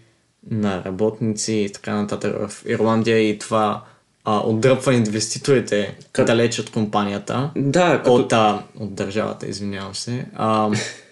на 0.52 0.84
работници 0.84 1.54
и 1.54 1.72
така 1.72 1.96
нататък 1.96 2.50
в 2.50 2.64
Ирландия 2.66 3.30
и 3.30 3.40
това 3.40 3.84
а, 4.26 4.40
отдръпва 4.40 4.94
инвеститорите 4.94 5.96
далеч 6.18 6.60
от 6.60 6.70
компанията. 6.70 7.52
Да, 7.56 7.98
като, 7.98 8.16
От, 8.16 8.34
а, 8.34 8.64
от 8.80 8.96
държавата, 8.96 9.48
извинявам 9.48 9.96
се. 9.96 10.26
А, 10.36 10.72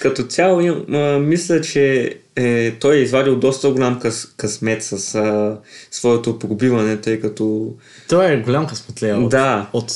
като 0.00 0.22
цяло 0.22 0.60
а, 0.60 1.18
мисля, 1.18 1.60
че 1.60 2.14
е, 2.36 2.74
той 2.80 2.96
е 2.96 3.02
извадил 3.02 3.36
доста 3.36 3.70
голям 3.70 4.00
къс, 4.00 4.26
късмет 4.36 4.82
с 4.82 5.14
а, 5.14 5.58
своето 5.90 6.38
пробиване, 6.38 6.96
тъй 6.96 7.20
като 7.20 7.74
той 8.08 8.32
е 8.32 8.36
голям 8.36 8.66
късметлия 8.66 9.18
от, 9.18 9.30
Да. 9.30 9.70
от 9.72 9.92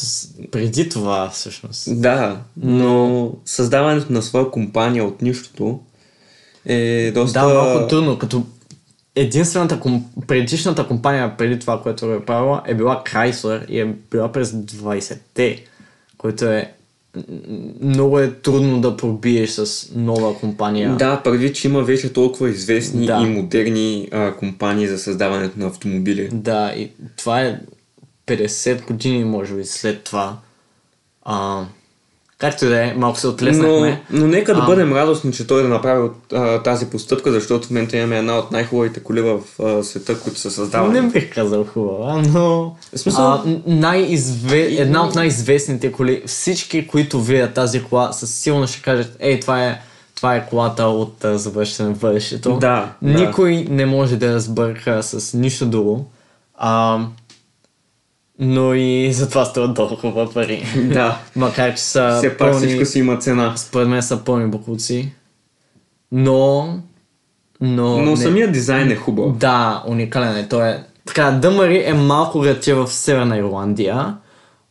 преди 0.51 0.89
това 0.89 1.31
всъщност. 1.31 2.01
да, 2.01 2.41
но 2.57 3.33
създаването 3.45 4.13
на 4.13 4.23
своя 4.23 4.51
компания 4.51 5.05
от 5.05 5.23
нищото 5.23 5.81
е 6.67 7.11
доста... 7.15 7.41
Да, 7.41 7.55
малко 7.55 7.89
трудно, 7.89 8.19
като 8.19 8.47
единствената 9.15 9.81
ком... 9.81 10.05
предишната 10.27 10.87
компания 10.87 11.37
преди 11.37 11.59
това, 11.59 11.83
което 11.83 12.13
е 12.13 12.25
правила, 12.25 12.63
е 12.67 12.75
била 12.75 13.03
Chrysler 13.07 13.67
и 13.67 13.81
е 13.81 13.95
била 14.11 14.33
през 14.33 14.51
20-те, 14.53 15.65
което 16.19 16.45
е 16.45 16.73
много 17.81 18.19
е 18.19 18.35
трудно 18.35 18.81
да 18.81 18.97
пробиеш 18.97 19.51
с 19.51 19.91
нова 19.95 20.39
компания. 20.39 20.97
Да, 20.97 21.23
предвид, 21.23 21.57
че 21.57 21.69
има 21.69 21.83
вече 21.83 22.13
толкова 22.13 22.51
известни 22.51 23.07
Да. 23.07 23.21
и 23.23 23.27
модерни 23.27 24.09
а, 24.13 24.35
компании 24.35 24.89
за 24.89 24.99
създаването 24.99 25.59
на 25.59 25.67
автомобили. 25.67 26.29
Да, 26.33 26.73
и 26.77 26.91
това 27.17 27.41
е 27.41 27.61
50 28.27 28.87
години, 28.87 29.25
може 29.25 29.55
би, 29.55 29.65
след 29.65 30.03
това. 30.03 30.39
А, 31.23 31.67
както 32.39 32.67
да 32.67 32.85
е, 32.85 32.95
малко 32.97 33.19
се 33.19 33.27
Но, 33.27 33.33
отлеснахме. 33.33 34.03
но 34.11 34.27
нека 34.27 34.55
да 34.55 34.61
А. 34.63 34.67
бъдем 34.67 34.93
радостни, 34.93 35.33
че 35.33 35.47
той 35.47 35.63
да 35.63 35.69
направи 35.69 36.09
а, 36.33 36.63
тази 36.63 36.87
постъпка, 36.87 37.33
защото 37.33 37.67
в 37.67 37.71
момента 37.71 37.97
имаме 37.97 38.19
една 38.19 38.39
от 38.39 38.51
най-хубавите 38.53 39.01
коли 39.01 39.21
в 39.21 39.39
а, 39.65 39.83
света, 39.83 40.21
които 40.21 40.39
са 40.39 40.51
създавани. 40.51 41.01
Не 41.01 41.09
бих 41.09 41.35
казал 41.35 41.65
хубава, 41.65 42.23
но 42.25 42.77
В 42.95 42.99
смисъл- 42.99 43.25
а, 43.27 43.43
най-изве... 43.67 44.59
една 44.61 45.07
от 45.07 45.15
най-известните 45.15 45.93
коли, 45.93 46.23
всички, 46.27 46.87
които 46.87 47.21
видят 47.21 47.55
тази 47.55 47.83
кола, 47.83 48.13
със 48.13 48.31
сигурно 48.31 48.67
ще 48.67 48.83
кажат, 48.83 49.17
ей, 49.21 49.41
това 49.41 49.65
е, 49.65 49.81
това 50.15 50.37
е 50.37 50.47
колата 50.47 50.85
от 50.85 51.15
завършване 51.23 51.95
в 51.95 51.99
бъдещето. 51.99 52.53
Да, 52.53 52.93
да. 53.03 53.21
Никой 53.21 53.67
не 53.71 53.87
може 53.87 54.17
да 54.17 54.27
я 54.27 54.41
сбърка 54.41 55.03
с 55.03 55.35
нищо 55.35 55.67
друго. 55.67 56.07
А, 56.59 56.99
но 58.39 58.75
и 58.75 59.13
за 59.13 59.29
това 59.29 59.45
струват 59.45 59.77
толкова 59.77 60.33
пари. 60.33 60.65
Да. 60.85 61.19
Макар, 61.37 61.75
че 61.75 61.83
са 61.83 62.15
Все 62.19 62.29
пак 62.29 62.39
пълни, 62.51 62.67
всичко 62.67 62.85
си 62.85 62.99
има 62.99 63.17
цена. 63.17 63.57
според 63.57 63.89
мен 63.89 64.03
са 64.03 64.17
пълни 64.17 64.47
бокуци. 64.47 65.13
Но... 66.13 66.69
Но, 67.61 67.99
Но 67.99 68.11
не- 68.11 68.17
самия 68.17 68.53
дизайн 68.53 68.91
е 68.91 68.97
хубав. 68.97 69.37
да, 69.37 69.83
уникален 69.87 70.37
е. 70.37 70.49
Той 70.49 70.69
е... 70.69 70.85
Така, 71.07 71.31
Дъмари 71.31 71.83
е 71.87 71.95
малко 71.95 72.41
градче 72.41 72.75
в 72.75 72.87
Северна 72.89 73.39
Ирландия. 73.39 74.17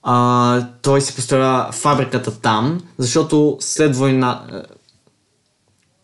А, 0.03 0.61
той 0.81 1.01
си 1.01 1.15
построя 1.15 1.71
фабриката 1.71 2.39
там, 2.39 2.81
защото 2.97 3.57
след 3.59 3.95
война... 3.95 4.41
е, 4.53 4.55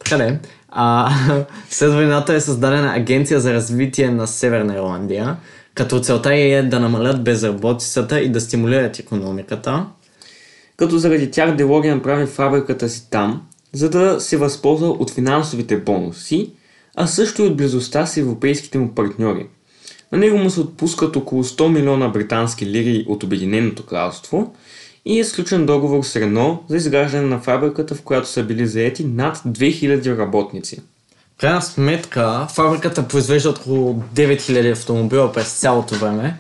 Къде? 0.10 0.40
А, 0.70 1.12
след 1.70 1.94
войната 1.94 2.34
е 2.34 2.42
създадена 2.42 2.94
агенция 2.96 3.40
за 3.40 3.54
развитие 3.54 4.10
на 4.12 4.28
Северна 4.28 4.74
Ирландия, 4.76 5.36
като 5.76 6.00
целта 6.00 6.36
е 6.36 6.64
да 6.64 6.80
намалят 6.80 7.24
безработицата 7.24 8.22
и 8.22 8.30
да 8.30 8.42
стимулират 8.42 9.00
економиката. 9.00 9.86
Като 10.78 10.98
заради 10.98 11.32
тях 11.32 11.56
Делориан 11.56 12.02
прави 12.02 12.26
фабриката 12.26 12.90
си 12.90 13.10
там, 13.10 13.42
за 13.74 13.90
да 13.90 14.20
се 14.20 14.38
възползва 14.38 14.88
от 14.88 15.12
финансовите 15.12 15.78
бонуси, 15.78 16.52
а 16.96 17.08
също 17.08 17.42
и 17.42 17.46
от 17.46 17.58
близостта 17.58 18.06
с 18.06 18.18
европейските 18.18 18.78
му 18.78 18.96
партньори. 18.96 19.48
На 20.12 20.18
него 20.18 20.38
му 20.38 20.50
се 20.50 20.60
отпускат 20.60 21.16
около 21.16 21.44
100 21.44 21.68
милиона 21.68 22.08
британски 22.08 22.66
лири 22.66 23.06
от 23.08 23.24
Обединеното 23.24 23.86
кралство 23.86 24.56
и 25.06 25.20
е 25.20 25.24
сключен 25.24 25.66
договор 25.66 26.04
с 26.04 26.16
Рено 26.16 26.64
за 26.70 26.78
изграждане 26.78 27.28
на 27.28 27.40
фабриката, 27.40 27.96
в 27.96 28.02
която 28.02 28.28
са 28.28 28.44
били 28.44 28.68
заети 28.68 29.06
над 29.06 29.38
2000 29.38 30.18
работници. 30.18 30.82
Крайна 31.40 31.62
сметка, 31.62 32.48
фабриката 32.54 33.08
произвежда 33.08 33.50
около 33.50 34.04
9000 34.16 34.72
автомобила 34.72 35.32
през 35.32 35.54
цялото 35.54 35.96
време. 35.96 36.38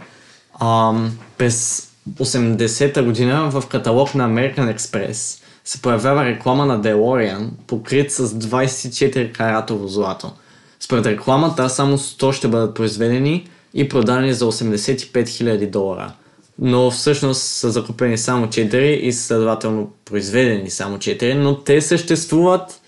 Ам, 0.62 1.18
през 1.38 1.88
80-та 2.10 3.04
година 3.04 3.50
в 3.50 3.68
каталог 3.68 4.16
на 4.16 4.30
American 4.30 4.78
Express 4.78 5.44
се 5.66 5.82
появява 5.82 6.26
реклама 6.26 6.66
на 6.66 6.82
DeLorean, 6.82 7.50
покрит 7.68 8.12
с 8.12 8.28
24 8.28 9.32
каратово 9.32 9.88
злато. 9.88 10.32
Според 10.80 11.06
рекламата 11.06 11.70
само 11.70 11.98
100 11.98 12.32
ще 12.32 12.48
бъдат 12.48 12.76
произведени 12.76 13.50
и 13.74 13.90
продадени 13.90 14.34
за 14.34 14.46
85 14.46 15.24
000 15.24 15.70
долара. 15.70 16.14
Но 16.60 16.92
всъщност 16.92 17.42
са 17.42 17.72
закупени 17.72 18.18
само 18.18 18.48
4 18.48 18.76
и 18.78 19.14
следователно 19.14 19.92
произведени 20.06 20.70
само 20.70 20.98
4, 20.98 21.34
но 21.34 21.60
те 21.60 21.82
съществуват 21.82 22.82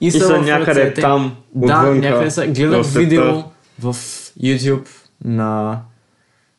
и, 0.00 0.10
са 0.10 0.38
в 0.38 0.42
някъде 0.42 0.80
ръцете. 0.80 1.00
там, 1.00 1.36
Да, 1.54 1.80
отвънка, 1.80 2.08
някъде 2.08 2.30
са. 2.30 2.46
Гледах 2.46 2.86
видео 2.86 3.42
в 3.78 3.94
YouTube 4.42 4.88
на... 5.24 5.78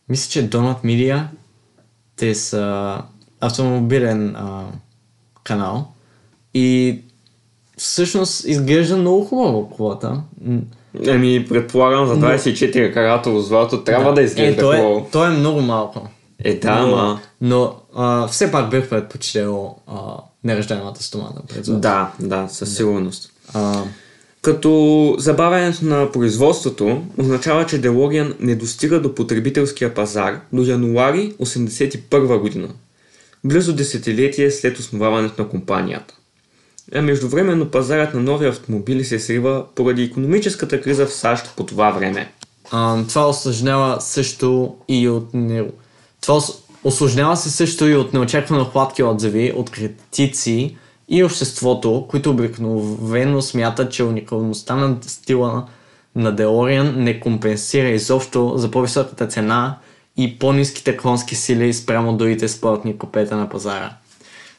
Мисля, 0.10 0.32
че 0.32 0.50
Donut 0.50 0.84
Media. 0.84 1.24
Те 2.16 2.36
са 2.36 2.98
автомобилен 3.42 4.36
а, 4.36 4.64
канал. 5.44 5.88
И 6.54 7.00
всъщност 7.78 8.46
изглежда 8.48 8.98
много 8.98 9.26
хубаво 9.26 9.70
колата. 9.70 10.22
Еми, 11.08 11.46
предполагам, 11.50 12.06
за 12.08 12.16
24 12.18 12.94
каратово 12.94 13.40
злато 13.40 13.84
трябва 13.84 14.14
да, 14.14 14.22
Е, 14.22 14.24
изглежда 14.24 14.62
то 14.62 14.74
е, 14.74 14.78
хубаво. 14.78 15.08
то 15.12 15.26
е 15.26 15.30
много 15.30 15.62
малко. 15.62 16.08
Е, 16.44 16.54
да, 16.60 16.76
но, 16.76 16.98
ама... 16.98 17.20
но 17.42 17.76
а, 17.96 18.28
все 18.28 18.52
пак 18.52 18.70
бих 18.70 18.90
предпочел 18.90 19.76
а, 19.88 19.98
неръждаемата 20.44 21.04
стомана 21.04 21.42
пред 21.48 21.66
злато. 21.66 21.82
Да, 21.82 22.12
да, 22.20 22.48
със 22.48 22.76
сигурност. 22.76 23.32
А, 23.54 23.84
Като 24.42 25.16
забавянето 25.20 25.86
на 25.86 26.12
производството 26.12 27.04
означава, 27.18 27.66
че 27.66 27.82
Делориан 27.82 28.34
не 28.40 28.56
достига 28.56 29.02
до 29.02 29.16
потребителския 29.16 29.94
пазар 29.94 30.40
до 30.54 30.62
януари 30.62 31.34
1981 31.40 32.40
година, 32.40 32.70
близо 33.44 33.76
десетилетие 33.76 34.52
след 34.52 34.80
основаването 34.80 35.42
на 35.42 35.50
компанията. 35.50 36.14
А 36.96 37.02
междувременно 37.02 37.72
пазарът 37.72 38.14
на 38.14 38.20
нови 38.20 38.48
автомобили 38.48 39.06
се 39.06 39.20
срива 39.20 39.66
поради 39.76 40.04
економическата 40.04 40.82
криза 40.82 41.06
в 41.06 41.14
САЩ 41.14 41.54
по 41.58 41.66
това 41.66 41.92
време. 41.92 42.32
А, 42.72 43.04
това 43.08 43.30
осложнява 43.30 44.02
също 44.02 44.76
и 44.88 45.10
от 45.10 45.34
не... 45.34 45.64
Това 46.22 46.42
осложнява 46.84 47.38
се 47.38 47.50
също 47.50 47.88
и 47.88 47.96
от 47.96 48.14
неочаквано 48.14 48.66
хладки 48.66 49.04
отзиви 49.04 49.54
от 49.56 49.70
критици 49.70 50.78
и 51.10 51.24
обществото, 51.24 52.06
които 52.10 52.30
обикновено 52.30 53.42
смятат, 53.42 53.92
че 53.92 54.04
уникалността 54.04 54.76
на 54.76 54.98
стила 55.02 55.66
на, 56.16 56.32
Делориан 56.32 57.04
не 57.04 57.20
компенсира 57.20 57.90
изобщо 57.90 58.54
за 58.56 58.72
по-високата 58.72 59.28
цена 59.28 59.78
и 60.18 60.40
по-низките 60.40 60.98
конски 60.98 61.36
сили 61.36 61.74
спрямо 61.74 62.18
другите 62.18 62.48
спортни 62.48 62.98
купета 62.98 63.36
на 63.36 63.50
пазара. 63.50 63.94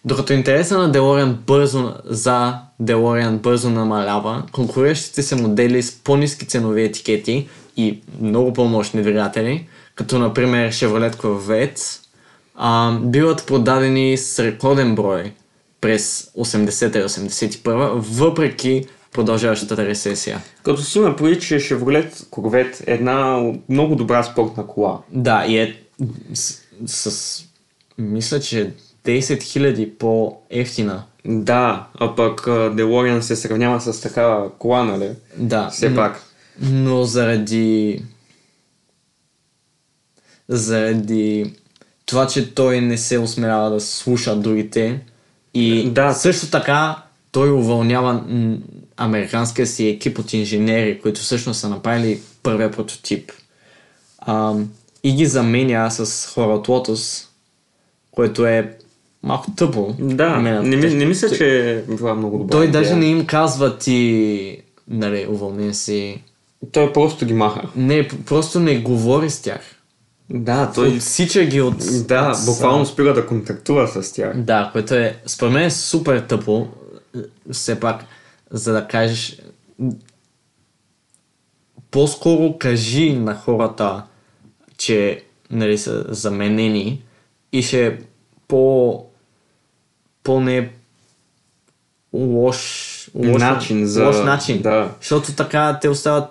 Докато 0.04 0.32
интереса 0.32 0.78
на 0.78 0.92
Делориан 0.92 1.38
бързо, 1.46 1.94
за 2.04 2.54
Делориан 2.80 3.38
бързо 3.38 3.70
намалява, 3.70 4.42
конкуриращите 4.52 5.22
се 5.22 5.36
модели 5.36 5.82
с 5.82 5.92
по-низки 5.92 6.46
ценови 6.46 6.84
етикети 6.84 7.48
и 7.76 8.00
много 8.20 8.52
по-мощни 8.52 9.02
двигатели, 9.02 9.66
като 9.94 10.18
например 10.18 10.72
Chevrolet 10.72 11.16
Corvette, 11.16 11.98
а, 12.54 12.98
биват 12.98 13.46
продадени 13.46 14.16
с 14.16 14.44
рекорден 14.44 14.94
брой 14.94 15.32
през 15.80 16.30
80-та 16.38 16.98
и 16.98 17.02
81 17.02 17.90
въпреки 17.94 18.84
продължаващата 19.12 19.86
рецесия. 19.86 20.40
Като 20.62 20.82
си 20.82 20.98
има 20.98 21.16
предвид, 21.16 21.42
че 21.42 21.54
Chevrolet 21.54 22.12
Corvette 22.12 22.88
е 22.88 22.92
една 22.92 23.52
много 23.68 23.94
добра 23.94 24.22
спортна 24.22 24.66
кола. 24.66 25.00
Да, 25.10 25.44
и 25.48 25.58
е 25.58 25.82
с, 26.34 26.60
с 26.86 27.44
мисля, 27.98 28.40
че 28.40 28.72
10 29.04 29.20
000 29.20 29.90
по-ефтина. 29.98 31.02
Да, 31.24 31.86
а 31.94 32.14
пък 32.14 32.48
Делориан 32.74 33.22
се 33.22 33.36
сравнява 33.36 33.80
с 33.80 34.00
такава 34.00 34.52
кола, 34.52 34.84
нали? 34.84 35.10
Да. 35.36 35.68
Все 35.68 35.88
но- 35.88 35.96
пак. 35.96 36.22
Но 36.60 37.04
заради... 37.04 38.02
Заради 40.48 41.54
това, 42.06 42.26
че 42.26 42.54
той 42.54 42.80
не 42.80 42.98
се 42.98 43.18
осмелява 43.18 43.70
да 43.70 43.80
слуша 43.80 44.36
другите 44.36 45.00
и 45.54 45.90
Да. 45.90 46.12
също 46.12 46.50
така 46.50 46.96
той 47.32 47.50
уволнява 47.50 48.12
м, 48.12 48.56
американския 48.96 49.66
си 49.66 49.86
екип 49.86 50.18
от 50.18 50.32
инженери, 50.32 51.00
които 51.00 51.20
всъщност 51.20 51.60
са 51.60 51.68
направили 51.68 52.20
първия 52.42 52.70
прототип. 52.70 53.32
А, 54.18 54.54
и 55.04 55.12
ги 55.12 55.26
заменя 55.26 55.90
с 55.90 56.26
хора 56.26 56.54
от 56.54 56.68
Lotus, 56.68 57.26
което 58.10 58.46
е 58.46 58.76
малко 59.22 59.50
тъпо. 59.56 59.94
Да, 59.98 60.36
Мен, 60.36 60.68
не, 60.70 60.76
не 60.76 61.04
мисля, 61.06 61.30
че 61.30 61.70
е 61.70 61.94
била 61.94 62.14
много 62.14 62.38
добра. 62.38 62.52
той 62.52 62.64
идея. 62.64 62.82
даже 62.82 62.96
не 62.96 63.06
им 63.06 63.26
казва 63.26 63.78
ти, 63.78 64.58
нали, 64.88 65.26
уволнен 65.30 65.74
си, 65.74 66.22
Той 66.72 66.92
просто 66.92 67.26
ги 67.26 67.32
маха. 67.32 67.62
Не, 67.76 68.08
просто 68.08 68.60
не 68.60 68.78
говори 68.78 69.30
с 69.30 69.42
тях. 69.42 69.60
Да, 70.30 70.72
Той... 70.74 70.88
Отсича 70.88 71.44
ги 71.44 71.60
от... 71.60 71.76
Да, 72.06 72.30
от- 72.30 72.46
буквално 72.46 72.86
спира 72.86 73.14
да 73.14 73.26
контактува 73.26 73.86
с 73.86 74.12
тях. 74.12 74.36
Да, 74.36 74.68
което 74.72 74.94
е, 74.94 75.22
според 75.26 75.52
мен 75.52 75.62
е 75.64 75.70
супер 75.70 76.20
тъпо, 76.20 76.68
все 77.52 77.80
пак, 77.80 78.04
за 78.50 78.72
да 78.72 78.88
кажеш... 78.88 79.36
По-скоро 81.90 82.58
кажи 82.58 83.12
на 83.12 83.34
хората, 83.34 84.02
че 84.76 85.24
нали, 85.50 85.78
са 85.78 86.04
заменени 86.08 87.02
и 87.52 87.62
ще 87.62 87.86
е 87.86 87.98
по... 88.48 89.04
по-не 90.22 90.70
лош, 92.12 92.58
лош 93.14 93.40
Начин 93.40 93.86
за- 93.86 94.04
лош 94.06 94.16
начин. 94.16 94.62
да. 94.62 94.90
Защото 95.00 95.32
така 95.34 95.78
те 95.82 95.88
остават 95.88 96.24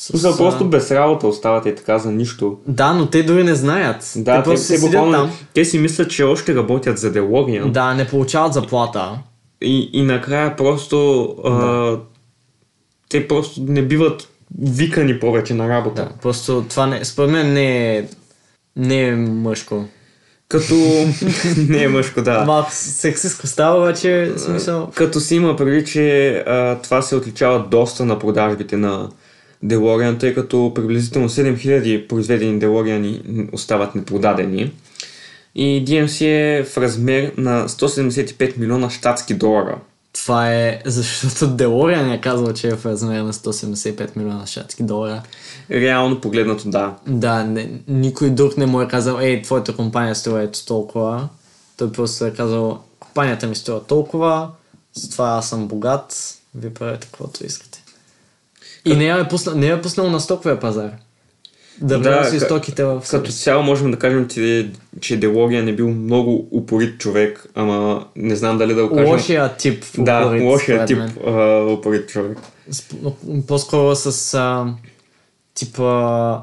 с, 0.00 0.16
За 0.16 0.36
просто 0.36 0.64
без 0.64 0.90
работа 0.90 1.26
остават 1.26 1.66
и 1.66 1.74
така 1.74 1.98
за 1.98 2.12
нищо. 2.12 2.58
Да, 2.66 2.92
но 2.92 3.06
те 3.06 3.22
дори 3.22 3.44
не 3.44 3.54
знаят. 3.54 4.12
Да, 4.16 4.36
те 4.36 4.42
просто 4.42 4.68
те, 4.68 4.74
те, 4.74 4.80
буквално, 4.80 5.12
там. 5.12 5.30
те 5.54 5.64
си 5.64 5.78
мислят, 5.78 6.10
че 6.10 6.24
още 6.24 6.54
работят 6.54 6.98
за 6.98 7.12
DeLorean 7.12 7.70
Да, 7.70 7.94
не 7.94 8.06
получават 8.06 8.52
заплата. 8.52 9.18
и, 9.60 9.90
и 9.92 10.02
накрая 10.02 10.56
просто 10.56 11.22
а, 11.44 11.98
те 13.08 13.28
просто 13.28 13.60
не 13.62 13.82
биват 13.82 14.28
викани 14.60 15.20
повече 15.20 15.54
на 15.54 15.68
работа. 15.68 16.02
Да, 16.02 16.10
просто 16.22 16.64
това 16.68 16.86
не, 16.86 17.04
според 17.04 17.30
мен 17.30 17.52
не 17.52 17.96
е, 17.96 18.04
не 18.76 19.02
е 19.08 19.16
мъжко. 19.16 19.84
Като... 20.48 20.74
не 21.68 21.82
е 21.82 21.88
мъжко, 21.88 22.22
да. 22.22 22.44
Малко 22.44 22.70
сексистко 22.72 23.46
става, 23.46 23.78
обаче 23.78 24.32
смисъл... 24.36 24.90
Като 24.94 25.20
си 25.20 25.34
има 25.34 25.56
преди, 25.56 25.84
че 25.84 26.30
а, 26.46 26.78
това 26.82 27.02
се 27.02 27.16
отличава 27.16 27.66
доста 27.70 28.04
на 28.04 28.18
продажбите 28.18 28.76
на 28.76 29.08
DeLorean, 29.64 30.20
тъй 30.20 30.34
като 30.34 30.72
приблизително 30.74 31.28
7000 31.28 32.08
произведени 32.08 32.60
DeLorean 32.60 33.48
остават 33.52 33.94
непродадени. 33.94 34.72
И 35.54 35.84
DMC 35.84 36.24
е 36.24 36.64
в 36.64 36.78
размер 36.78 37.32
на 37.36 37.68
175 37.68 38.58
милиона 38.58 38.90
щатски 38.90 39.34
долара. 39.34 39.78
Това 40.12 40.54
е 40.54 40.82
защото 40.84 41.46
Делориан 41.46 42.12
е 42.12 42.20
казал, 42.20 42.52
че 42.52 42.68
е 42.68 42.76
в 42.76 42.86
размер 42.86 43.20
на 43.20 43.32
175 43.32 44.16
милиона 44.16 44.46
щатски 44.46 44.82
долара. 44.82 45.22
Реално 45.70 46.20
погледнато, 46.20 46.70
да. 46.70 46.96
Да, 47.06 47.44
не, 47.44 47.70
никой 47.88 48.30
друг 48.30 48.56
не 48.56 48.66
му 48.66 48.80
е 48.80 48.88
казал, 48.88 49.18
ей, 49.20 49.42
твоята 49.42 49.76
компания 49.76 50.14
струва 50.14 50.42
ето 50.42 50.66
толкова. 50.66 51.28
Той 51.76 51.92
просто 51.92 52.24
е 52.24 52.30
казал, 52.30 52.82
компанията 53.00 53.46
ми 53.46 53.56
струва 53.56 53.84
толкова, 53.84 54.48
затова 54.94 55.28
аз 55.28 55.48
съм 55.48 55.68
богат, 55.68 56.38
вие 56.54 56.74
правите 56.74 57.06
каквото 57.06 57.46
искате. 57.46 57.69
И 58.84 58.96
не 58.96 59.04
я 59.04 59.16
е 59.16 59.28
пуснал, 59.28 59.54
не 59.54 59.66
я 59.66 59.74
е 59.74 59.82
пуснал 59.82 60.10
на 60.10 60.20
стоковия 60.20 60.60
пазар. 60.60 60.90
Да, 61.80 61.98
Да, 61.98 62.10
да 62.22 62.30
ка- 62.30 62.40
стоките 62.40 62.84
в 62.84 63.02
Като 63.10 63.32
цяло 63.32 63.62
можем 63.62 63.90
да 63.90 63.98
кажем, 63.98 64.28
че, 64.28 64.68
че 65.00 65.20
DeLorean 65.20 65.68
е 65.68 65.74
бил 65.74 65.88
много 65.88 66.48
упорит 66.52 66.98
човек, 66.98 67.46
ама 67.54 68.06
не 68.16 68.36
знам 68.36 68.58
дали 68.58 68.74
да 68.74 68.86
го 68.86 68.96
кажем. 68.96 69.12
Лошия 69.12 69.56
тип. 69.56 69.84
да, 69.98 70.20
упорит, 70.20 70.42
лошия 70.42 70.86
според 70.86 71.08
тип 71.08 71.22
а, 71.26 71.62
упорит 71.64 72.08
човек. 72.08 72.38
По-скоро 73.46 73.96
с 73.96 74.34
а, 74.34 74.66
типа 75.54 76.38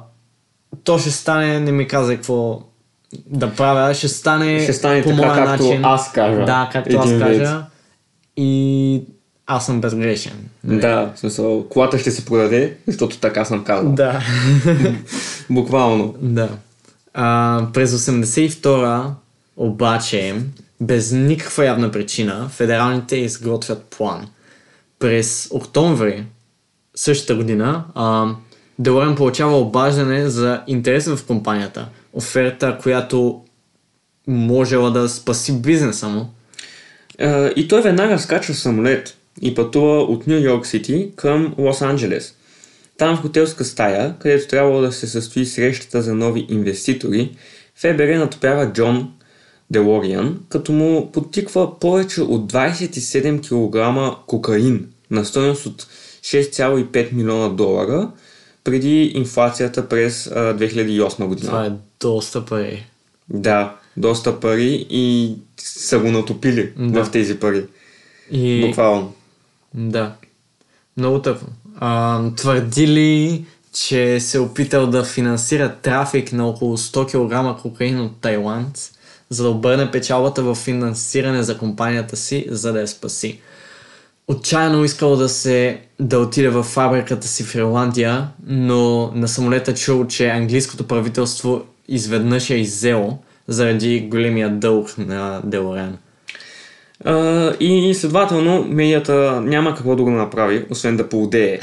то 0.84 1.00
ще 1.00 1.12
стане, 1.12 1.60
не 1.60 1.72
ми 1.72 1.88
каза 1.88 2.16
какво 2.16 2.62
да 3.26 3.54
правя, 3.54 3.94
ще 3.94 4.08
стане, 4.08 4.60
Ще 4.60 4.74
стане 4.74 5.04
по 5.04 5.10
така, 5.10 5.18
моя 5.18 5.36
както 5.36 5.64
начин. 5.64 5.86
аз 5.86 6.12
кажа. 6.12 6.46
Да, 6.46 6.70
както 6.72 6.98
аз 6.98 7.06
Един 7.06 7.18
вид. 7.20 7.28
кажа. 7.28 7.66
И 8.38 9.02
аз 9.48 9.66
съм 9.66 9.82
безгрешен. 9.82 10.50
Да, 10.64 11.12
в 11.16 11.20
смисъл, 11.20 11.70
колата 11.70 12.00
ще 12.00 12.12
се 12.12 12.26
продаде, 12.26 12.78
защото 12.88 13.20
така 13.20 13.46
съм 13.46 13.64
казал. 13.64 13.92
Да. 13.92 14.22
Буквално. 15.50 16.16
да. 16.22 16.50
А, 17.14 17.68
през 17.74 17.92
82-а 17.92 19.12
обаче, 19.58 20.36
без 20.82 21.12
никаква 21.12 21.66
явна 21.66 21.92
причина, 21.92 22.50
федералните 22.50 23.16
изготвят 23.16 23.84
план. 23.84 24.28
През 25.00 25.48
октомври 25.52 26.24
същата 26.96 27.36
година 27.36 27.84
а, 27.96 28.28
Делорен 28.80 29.16
получава 29.16 29.58
обаждане 29.58 30.30
за 30.30 30.62
интерес 30.68 31.08
в 31.08 31.26
компанията. 31.28 31.90
Оферта, 32.14 32.78
която 32.82 33.42
можела 34.28 34.92
да 34.92 35.10
спаси 35.10 35.62
бизнеса 35.62 36.08
му. 36.10 36.34
А, 37.20 37.52
и 37.56 37.68
той 37.68 37.82
веднага 37.82 38.20
скача 38.20 38.54
в 38.54 38.60
самолет 38.60 39.17
и 39.42 39.56
пътува 39.56 40.04
от 40.04 40.28
Нью 40.28 40.40
Йорк 40.40 40.66
Сити 40.66 41.12
към 41.16 41.56
Лос 41.58 41.82
Анджелес. 41.82 42.34
Там 42.98 43.18
в 43.18 43.22
хотелска 43.22 43.66
стая, 43.66 44.16
където 44.20 44.48
трябвало 44.48 44.82
да 44.82 44.92
се 44.92 45.08
състои 45.08 45.46
срещата 45.46 46.02
за 46.02 46.16
нови 46.16 46.46
инвеститори, 46.50 47.36
ФБР 47.76 48.18
натопява 48.18 48.74
Джон 48.74 49.12
Делориан, 49.70 50.40
като 50.50 50.72
му 50.72 51.12
подтиква 51.12 51.80
повече 51.80 52.22
от 52.22 52.52
27 52.54 53.42
кг 53.42 54.18
кокаин 54.28 54.88
на 55.12 55.26
стоеност 55.26 55.66
от 55.66 55.88
6,5 56.22 57.14
милиона 57.14 57.50
долара 57.50 58.12
преди 58.64 59.04
инфлацията 59.16 59.90
през 59.90 60.28
а, 60.28 60.58
2008 60.58 61.26
година. 61.26 61.50
Това 61.50 61.66
е 61.66 61.72
доста 62.00 62.46
пари. 62.46 62.86
Да, 63.30 63.76
доста 63.98 64.40
пари 64.40 64.88
и 64.90 65.36
са 65.58 66.00
го 66.00 66.12
натопили 66.12 66.74
Да. 66.78 67.04
в 67.06 67.12
тези 67.12 67.40
пари. 67.40 67.66
И... 68.32 68.62
Буквално. 68.68 69.14
Да. 69.74 70.16
Много 70.98 71.22
тъпо. 71.22 71.46
А, 71.80 72.22
твърди 72.36 72.88
ли, 72.88 73.46
че 73.74 74.20
се 74.20 74.38
е 74.38 74.42
опитал 74.42 74.88
да 74.88 75.04
финансира 75.04 75.76
трафик 75.76 76.34
на 76.34 76.48
около 76.48 76.78
100 76.78 77.56
кг 77.56 77.62
кокаин 77.62 78.02
от 78.02 78.22
Тайланд, 78.22 78.78
за 79.30 79.44
да 79.44 79.50
обърне 79.50 79.92
печалбата 79.92 80.44
в 80.44 80.56
финансиране 80.56 81.44
за 81.44 81.58
компанията 81.58 82.18
си, 82.18 82.46
за 82.50 82.74
да 82.74 82.80
я 82.80 82.88
спаси. 82.88 83.40
Отчаяно 84.28 84.84
искал 84.84 85.16
да 85.16 85.30
се 85.30 85.82
да 86.00 86.20
отиде 86.20 86.50
в 86.50 86.64
фабриката 86.64 87.28
си 87.28 87.44
в 87.44 87.56
Ирландия, 87.56 88.28
но 88.48 89.12
на 89.16 89.28
самолета 89.28 89.74
чул, 89.74 90.06
че 90.06 90.30
английското 90.30 90.88
правителство 90.88 91.66
изведнъж 91.88 92.50
е 92.50 92.56
иззело 92.56 93.20
заради 93.48 94.08
големия 94.12 94.50
дълг 94.50 94.98
на 94.98 95.42
Делорен. 95.44 95.98
А, 97.06 97.54
и 97.60 97.94
следователно 97.94 98.64
медията 98.64 99.42
няма 99.42 99.76
какво 99.76 99.96
да 99.96 100.04
го 100.04 100.10
направи, 100.10 100.66
освен 100.70 100.98
да 100.98 101.10
поудее. 101.10 101.60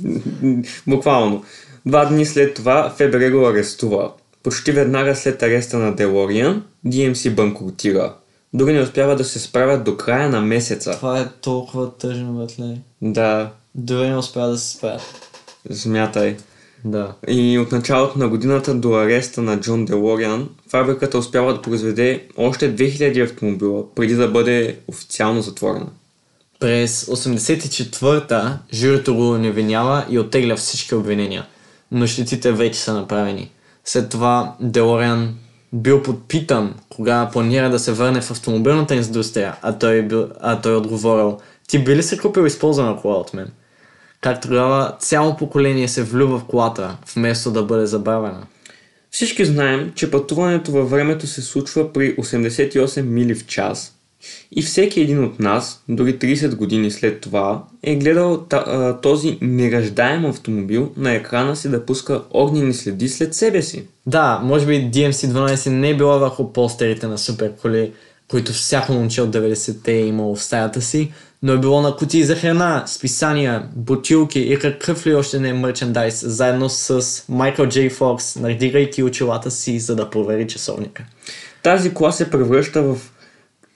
Буквално. 0.86 1.44
Два 1.86 2.04
дни 2.04 2.26
след 2.26 2.54
това 2.54 2.90
ФБР 2.96 3.30
го 3.30 3.46
арестува. 3.46 4.10
Почти 4.42 4.72
веднага 4.72 5.16
след 5.16 5.42
ареста 5.42 5.78
на 5.78 5.96
Делориан, 5.96 6.62
DMC 6.86 7.34
банкротира. 7.34 8.14
Дори 8.54 8.72
не 8.72 8.80
успява 8.80 9.16
да 9.16 9.24
се 9.24 9.38
справят 9.38 9.84
до 9.84 9.96
края 9.96 10.28
на 10.28 10.40
месеца. 10.40 10.90
Това 10.90 11.20
е 11.20 11.28
толкова 11.40 11.90
тъжно, 11.90 12.32
братле. 12.32 12.78
Да, 13.02 13.50
Дори 13.74 14.08
не 14.08 14.16
успя 14.16 14.48
да 14.48 14.58
се 14.58 14.76
справят. 14.76 15.30
смятай. 15.72 16.36
Да. 16.84 17.14
И 17.28 17.58
от 17.58 17.72
началото 17.72 18.18
на 18.18 18.28
годината 18.28 18.74
до 18.74 18.94
ареста 18.94 19.42
на 19.42 19.60
Джон 19.60 19.84
Делориан, 19.84 20.48
фабриката 20.68 21.18
успява 21.18 21.54
да 21.54 21.62
произведе 21.62 22.26
още 22.36 22.76
2000 22.76 23.24
автомобила, 23.24 23.94
преди 23.94 24.14
да 24.14 24.28
бъде 24.28 24.78
официално 24.88 25.42
затворена. 25.42 25.86
През 26.60 27.04
84-та 27.04 28.58
журито 28.74 29.14
го 29.14 29.38
невинява 29.38 30.04
и 30.10 30.18
оттегля 30.18 30.56
всички 30.56 30.94
обвинения, 30.94 31.46
но 31.92 32.06
щетите 32.06 32.52
вече 32.52 32.80
са 32.80 32.94
направени. 32.94 33.50
След 33.84 34.10
това 34.10 34.54
Делориан 34.60 35.34
бил 35.72 36.02
подпитан 36.02 36.74
кога 36.88 37.28
планира 37.32 37.70
да 37.70 37.78
се 37.78 37.92
върне 37.92 38.20
в 38.20 38.30
автомобилната 38.30 38.94
индустрия, 38.94 39.56
а 39.62 39.78
той, 39.78 40.02
бил, 40.02 40.28
а 40.40 40.60
той 40.60 40.76
отговорил 40.76 41.38
Ти 41.68 41.84
би 41.84 41.96
ли 41.96 42.02
се 42.02 42.18
купил 42.18 42.42
използвана 42.42 42.96
кола 42.96 43.14
от 43.14 43.34
мен? 43.34 43.52
Как 44.22 44.40
тогава 44.40 44.96
цяло 44.98 45.36
поколение 45.36 45.88
се 45.88 46.02
влюбва 46.02 46.38
в 46.38 46.44
колата, 46.44 46.96
вместо 47.14 47.50
да 47.50 47.62
бъде 47.62 47.86
забавена. 47.86 48.46
Всички 49.10 49.44
знаем, 49.44 49.92
че 49.94 50.10
пътуването 50.10 50.72
във 50.72 50.90
времето 50.90 51.26
се 51.26 51.42
случва 51.42 51.92
при 51.92 52.16
88 52.16 53.02
мили 53.02 53.34
в 53.34 53.46
час 53.46 53.98
и 54.52 54.62
всеки 54.62 55.00
един 55.00 55.24
от 55.24 55.40
нас, 55.40 55.82
дори 55.88 56.18
30 56.18 56.54
години 56.54 56.90
след 56.90 57.20
това, 57.20 57.64
е 57.82 57.96
гледал 57.96 58.46
този 59.02 59.38
нераждаем 59.40 60.24
автомобил 60.24 60.92
на 60.96 61.12
екрана 61.12 61.56
си 61.56 61.68
да 61.68 61.86
пуска 61.86 62.22
огнени 62.30 62.74
следи 62.74 63.08
след 63.08 63.34
себе 63.34 63.62
си. 63.62 63.84
Да, 64.06 64.40
може 64.44 64.66
би 64.66 64.90
DMC-12 64.90 65.70
не 65.70 65.90
е 65.90 65.96
била 65.96 66.18
върху 66.18 66.52
постерите 66.52 67.06
на 67.06 67.18
супер 67.18 67.52
коли, 67.62 67.92
които 68.32 68.52
всяко 68.52 68.92
момче 68.92 69.22
от 69.22 69.30
90-те 69.30 69.92
е 69.92 70.06
имало 70.06 70.36
в 70.36 70.42
стаята 70.42 70.82
си, 70.82 71.12
но 71.42 71.52
е 71.52 71.58
било 71.58 71.82
на 71.82 71.96
кутии 71.96 72.24
за 72.24 72.36
храна, 72.36 72.84
списания, 72.86 73.68
бутилки 73.76 74.40
и 74.40 74.58
какъв 74.58 75.06
ли 75.06 75.14
още 75.14 75.40
не 75.40 75.48
е 75.48 75.52
мерчендайз, 75.52 76.24
заедно 76.26 76.68
с 76.68 77.24
Майкъл 77.28 77.66
Джей 77.66 77.90
Фокс, 77.90 78.36
надигайки 78.36 79.02
очилата 79.02 79.50
си, 79.50 79.78
за 79.78 79.96
да 79.96 80.10
провери 80.10 80.46
часовника. 80.46 81.04
Тази 81.62 81.94
кола 81.94 82.12
се 82.12 82.30
превръща 82.30 82.82
в 82.82 82.98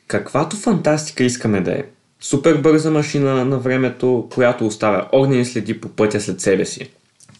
каквато 0.06 0.56
фантастика 0.56 1.24
искаме 1.24 1.60
да 1.60 1.72
е. 1.72 1.82
Супер 2.20 2.56
бърза 2.56 2.90
машина 2.90 3.44
на 3.44 3.58
времето, 3.58 4.28
която 4.34 4.66
оставя 4.66 5.06
огнени 5.12 5.44
следи 5.44 5.80
по 5.80 5.88
пътя 5.88 6.20
след 6.20 6.40
себе 6.40 6.64
си. 6.64 6.90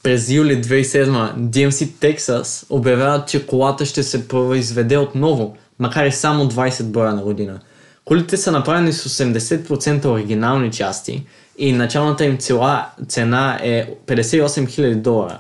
през 0.02 0.30
юли 0.30 0.62
2007 0.62 1.34
DMC 1.36 1.86
Texas 1.86 2.66
обявяват, 2.70 3.28
че 3.28 3.46
колата 3.46 3.86
ще 3.86 4.02
се 4.02 4.28
произведе 4.28 4.98
отново, 4.98 5.56
макар 5.78 6.06
и 6.06 6.12
само 6.12 6.44
20 6.44 6.82
броя 6.82 7.14
на 7.14 7.22
година. 7.22 7.60
Колите 8.04 8.36
са 8.36 8.52
направени 8.52 8.92
с 8.92 9.24
80% 9.24 10.04
оригинални 10.04 10.72
части 10.72 11.26
и 11.58 11.72
началната 11.72 12.24
им 12.24 12.38
цела, 12.38 12.86
цена 13.08 13.58
е 13.62 13.94
58 14.06 14.42
000 14.66 14.94
долара, 14.94 15.38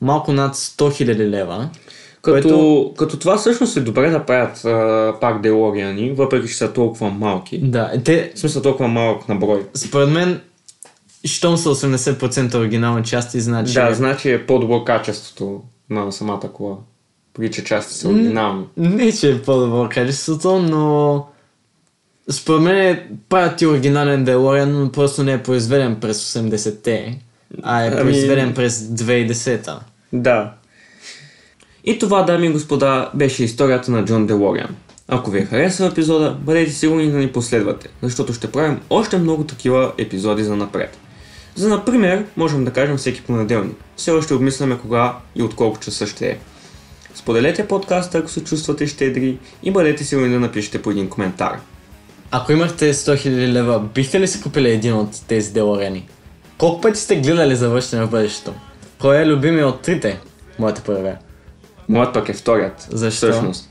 малко 0.00 0.32
над 0.32 0.54
100 0.54 1.04
000 1.04 1.16
лева. 1.18 1.68
Като, 2.22 2.32
Което- 2.32 2.94
като 2.98 3.18
това 3.18 3.36
всъщност 3.38 3.76
е 3.76 3.80
добре 3.80 4.10
да 4.10 4.26
правят 4.26 4.64
а, 4.64 5.14
пак 5.20 5.42
Делориани, 5.42 6.12
въпреки 6.12 6.48
че 6.48 6.54
са 6.54 6.72
толкова 6.72 7.10
малки. 7.10 7.58
Да, 7.58 7.92
те, 8.04 8.32
В 8.34 8.38
смисъл 8.38 8.62
толкова 8.62 8.88
малък 8.88 9.28
на 9.28 9.34
брой. 9.34 9.66
според 9.74 10.08
мен, 10.08 10.40
щом 11.24 11.56
са 11.56 11.68
80% 11.68 12.54
оригинални 12.54 13.04
части, 13.04 13.40
значи... 13.40 13.72
Да, 13.74 13.94
значи 13.94 14.30
е 14.30 14.46
по-добро 14.46 14.84
качеството 14.84 15.60
на 15.90 16.12
самата 16.12 16.40
кола. 16.52 16.76
При 17.38 17.50
че 17.50 17.64
части 17.64 17.94
са 17.94 18.08
оригинални. 18.08 18.64
Не, 18.76 19.12
че 19.12 19.30
е 19.30 19.42
по-добро 19.42 19.88
качеството, 19.88 20.58
но 20.58 21.26
според 22.30 22.62
мен 22.62 23.00
правят 23.28 23.56
ти 23.56 23.66
оригинален 23.66 24.26
DeLorean, 24.26 24.64
но 24.64 24.92
просто 24.92 25.22
не 25.24 25.32
е 25.32 25.42
произведен 25.42 25.96
през 26.00 26.34
80-те, 26.34 27.18
а 27.62 27.84
е 27.84 27.86
Ами- 27.88 28.00
произведен 28.00 28.54
през 28.54 28.78
2010-та. 28.78 29.80
Да. 30.12 30.52
И 31.84 31.98
това, 31.98 32.22
дами 32.22 32.46
и 32.46 32.50
господа, 32.50 33.10
беше 33.14 33.44
историята 33.44 33.90
на 33.90 34.04
Джон 34.04 34.26
Делориан. 34.26 34.76
Ако 35.08 35.30
ви 35.30 35.38
е 35.38 35.44
харесал 35.44 35.86
епизода, 35.86 36.36
бъдете 36.40 36.72
сигурни 36.72 37.10
да 37.10 37.18
ни 37.18 37.28
последвате, 37.28 37.88
защото 38.02 38.32
ще 38.32 38.52
правим 38.52 38.80
още 38.90 39.18
много 39.18 39.44
такива 39.44 39.92
епизоди 39.98 40.44
за 40.44 40.56
напред. 40.56 40.98
За 41.54 41.68
например, 41.68 42.24
можем 42.36 42.64
да 42.64 42.70
кажем 42.70 42.96
всеки 42.96 43.22
понеделник. 43.22 43.76
Все 43.96 44.10
още 44.10 44.34
обмисляме 44.34 44.78
кога 44.78 45.16
и 45.34 45.42
от 45.42 45.54
колко 45.54 45.78
часа 45.78 46.06
ще 46.06 46.26
е. 46.26 46.38
Споделете 47.18 47.68
подкаста, 47.68 48.18
ако 48.18 48.28
се 48.28 48.44
чувствате 48.44 48.86
щедри 48.86 49.38
и 49.62 49.70
бъдете 49.70 50.04
сигурни 50.04 50.28
да 50.28 50.40
напишете 50.40 50.82
по 50.82 50.90
един 50.90 51.08
коментар. 51.08 51.60
Ако 52.30 52.52
имахте 52.52 52.94
100 52.94 53.28
000 53.28 53.52
лева, 53.52 53.80
бихте 53.80 54.20
ли 54.20 54.28
си 54.28 54.42
купили 54.42 54.70
един 54.70 54.94
от 54.94 55.26
тези 55.28 55.52
DeLorean? 55.52 56.02
Колко 56.58 56.80
пъти 56.80 57.00
сте 57.00 57.16
гледали 57.16 57.56
завършване 57.56 58.04
в 58.04 58.10
бъдещето? 58.10 58.54
Кой 58.98 59.22
е 59.22 59.26
любимия 59.26 59.68
от 59.68 59.82
трите? 59.82 60.20
Моята 60.58 60.82
първа. 60.82 61.16
Моят 61.88 62.14
пък 62.14 62.28
е 62.28 62.32
вторият. 62.32 62.86
Защо? 62.90 63.30
Всъщност. 63.30 63.70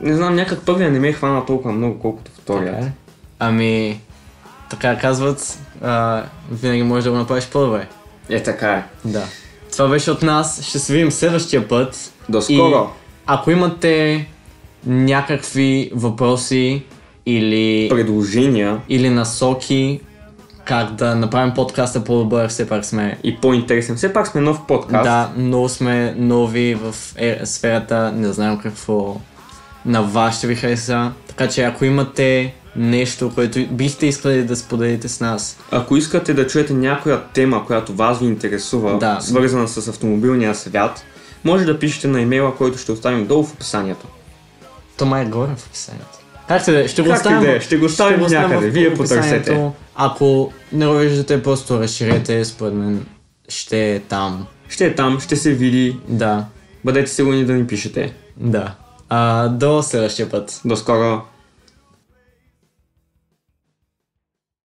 Не 0.00 0.14
знам, 0.14 0.34
някак 0.34 0.64
първия 0.64 0.90
не 0.90 0.98
ме 0.98 1.08
е 1.08 1.12
хванал 1.12 1.44
толкова 1.44 1.72
много, 1.72 1.98
колкото 1.98 2.30
вторият. 2.30 2.74
Така 2.74 2.86
е. 2.86 2.92
Ами, 3.38 4.00
така 4.70 4.98
казват, 4.98 5.58
а, 5.82 6.24
винаги 6.50 6.82
можеш 6.82 7.04
да 7.04 7.10
го 7.10 7.16
направиш 7.16 7.46
по-добре. 7.46 7.88
Е, 8.28 8.42
така 8.42 8.72
е. 8.72 8.84
Да. 9.04 9.24
Това 9.72 9.88
беше 9.88 10.10
от 10.10 10.22
нас. 10.22 10.62
Ще 10.62 10.78
се 10.78 10.92
видим 10.92 11.10
следващия 11.10 11.68
път. 11.68 12.12
До 12.28 12.42
скоро! 12.42 12.84
И 12.84 13.00
ако 13.26 13.50
имате 13.50 14.26
някакви 14.86 15.90
въпроси 15.94 16.82
или, 17.26 17.88
Предложения 17.90 18.80
или 18.88 19.10
насоки 19.10 20.00
как 20.64 20.94
да 20.94 21.14
направим 21.14 21.54
подкаста 21.54 22.04
по-добър, 22.04 22.48
все 22.48 22.68
пак 22.68 22.84
сме 22.84 23.18
и 23.24 23.36
по-интересен. 23.36 23.96
Все 23.96 24.12
пак 24.12 24.26
сме 24.26 24.40
нов 24.40 24.66
подкаст. 24.66 25.04
Да, 25.04 25.30
много 25.36 25.68
сме 25.68 26.14
нови 26.18 26.74
в 26.74 26.94
е, 27.16 27.40
сферата, 27.44 28.12
не 28.12 28.32
знам 28.32 28.58
какво 28.58 29.16
на 29.86 30.02
вас 30.02 30.38
ще 30.38 30.46
ви 30.46 30.54
хареса. 30.54 31.12
Така 31.28 31.48
че 31.48 31.62
ако 31.62 31.84
имате 31.84 32.54
нещо, 32.76 33.30
което 33.34 33.66
бихте 33.70 34.06
искали 34.06 34.44
да 34.44 34.56
споделите 34.56 35.08
с 35.08 35.20
нас, 35.20 35.58
Ако 35.70 35.96
искате 35.96 36.34
да 36.34 36.46
чуете 36.46 36.72
някоя 36.74 37.22
тема, 37.34 37.66
която 37.66 37.94
вас 37.94 38.18
ви 38.18 38.26
интересува, 38.26 38.98
Да. 38.98 39.18
свързана 39.20 39.68
с 39.68 39.88
автомобилния 39.88 40.54
свят, 40.54 41.04
може 41.44 41.64
да 41.64 41.78
пишете 41.78 42.08
на 42.08 42.20
имейла, 42.20 42.56
който 42.56 42.78
ще 42.78 42.92
оставим 42.92 43.26
долу 43.26 43.44
в 43.44 43.52
описанието. 43.52 44.06
то 44.98 45.06
май 45.06 45.22
е 45.22 45.26
горе 45.26 45.50
в 45.56 45.66
описанието. 45.66 46.18
Както 46.48 46.70
да 46.70 46.84
е, 46.84 46.88
ще 46.88 47.02
го 47.02 47.08
Как 47.08 47.16
оставим. 47.16 47.40
да 47.40 47.56
е, 47.56 47.60
ще 47.60 47.76
го 47.76 47.84
оставим 47.86 48.22
оставим 48.22 48.50
някъде, 48.50 48.70
вие 48.70 48.94
потърсете. 48.94 49.70
Ако 49.94 50.52
не 50.72 50.86
го 50.86 50.92
виждате, 50.92 51.42
просто 51.42 51.80
разширете, 51.80 52.44
според 52.44 52.74
мен 52.74 53.06
ще 53.48 53.94
е 53.94 54.00
там. 54.00 54.46
Ще 54.68 54.86
е 54.86 54.94
там, 54.94 55.20
ще 55.20 55.36
се 55.36 55.52
види. 55.52 55.96
Да, 56.08 56.44
Бъдете 56.84 57.10
сигурни 57.10 57.44
да 57.44 57.52
ни 57.52 57.66
пишете. 57.66 58.14
да. 58.36 58.74
А, 59.08 59.48
до 59.48 59.82
следващия 59.82 60.30
път. 60.30 60.60
До 60.64 60.76
скоро! 60.76 61.20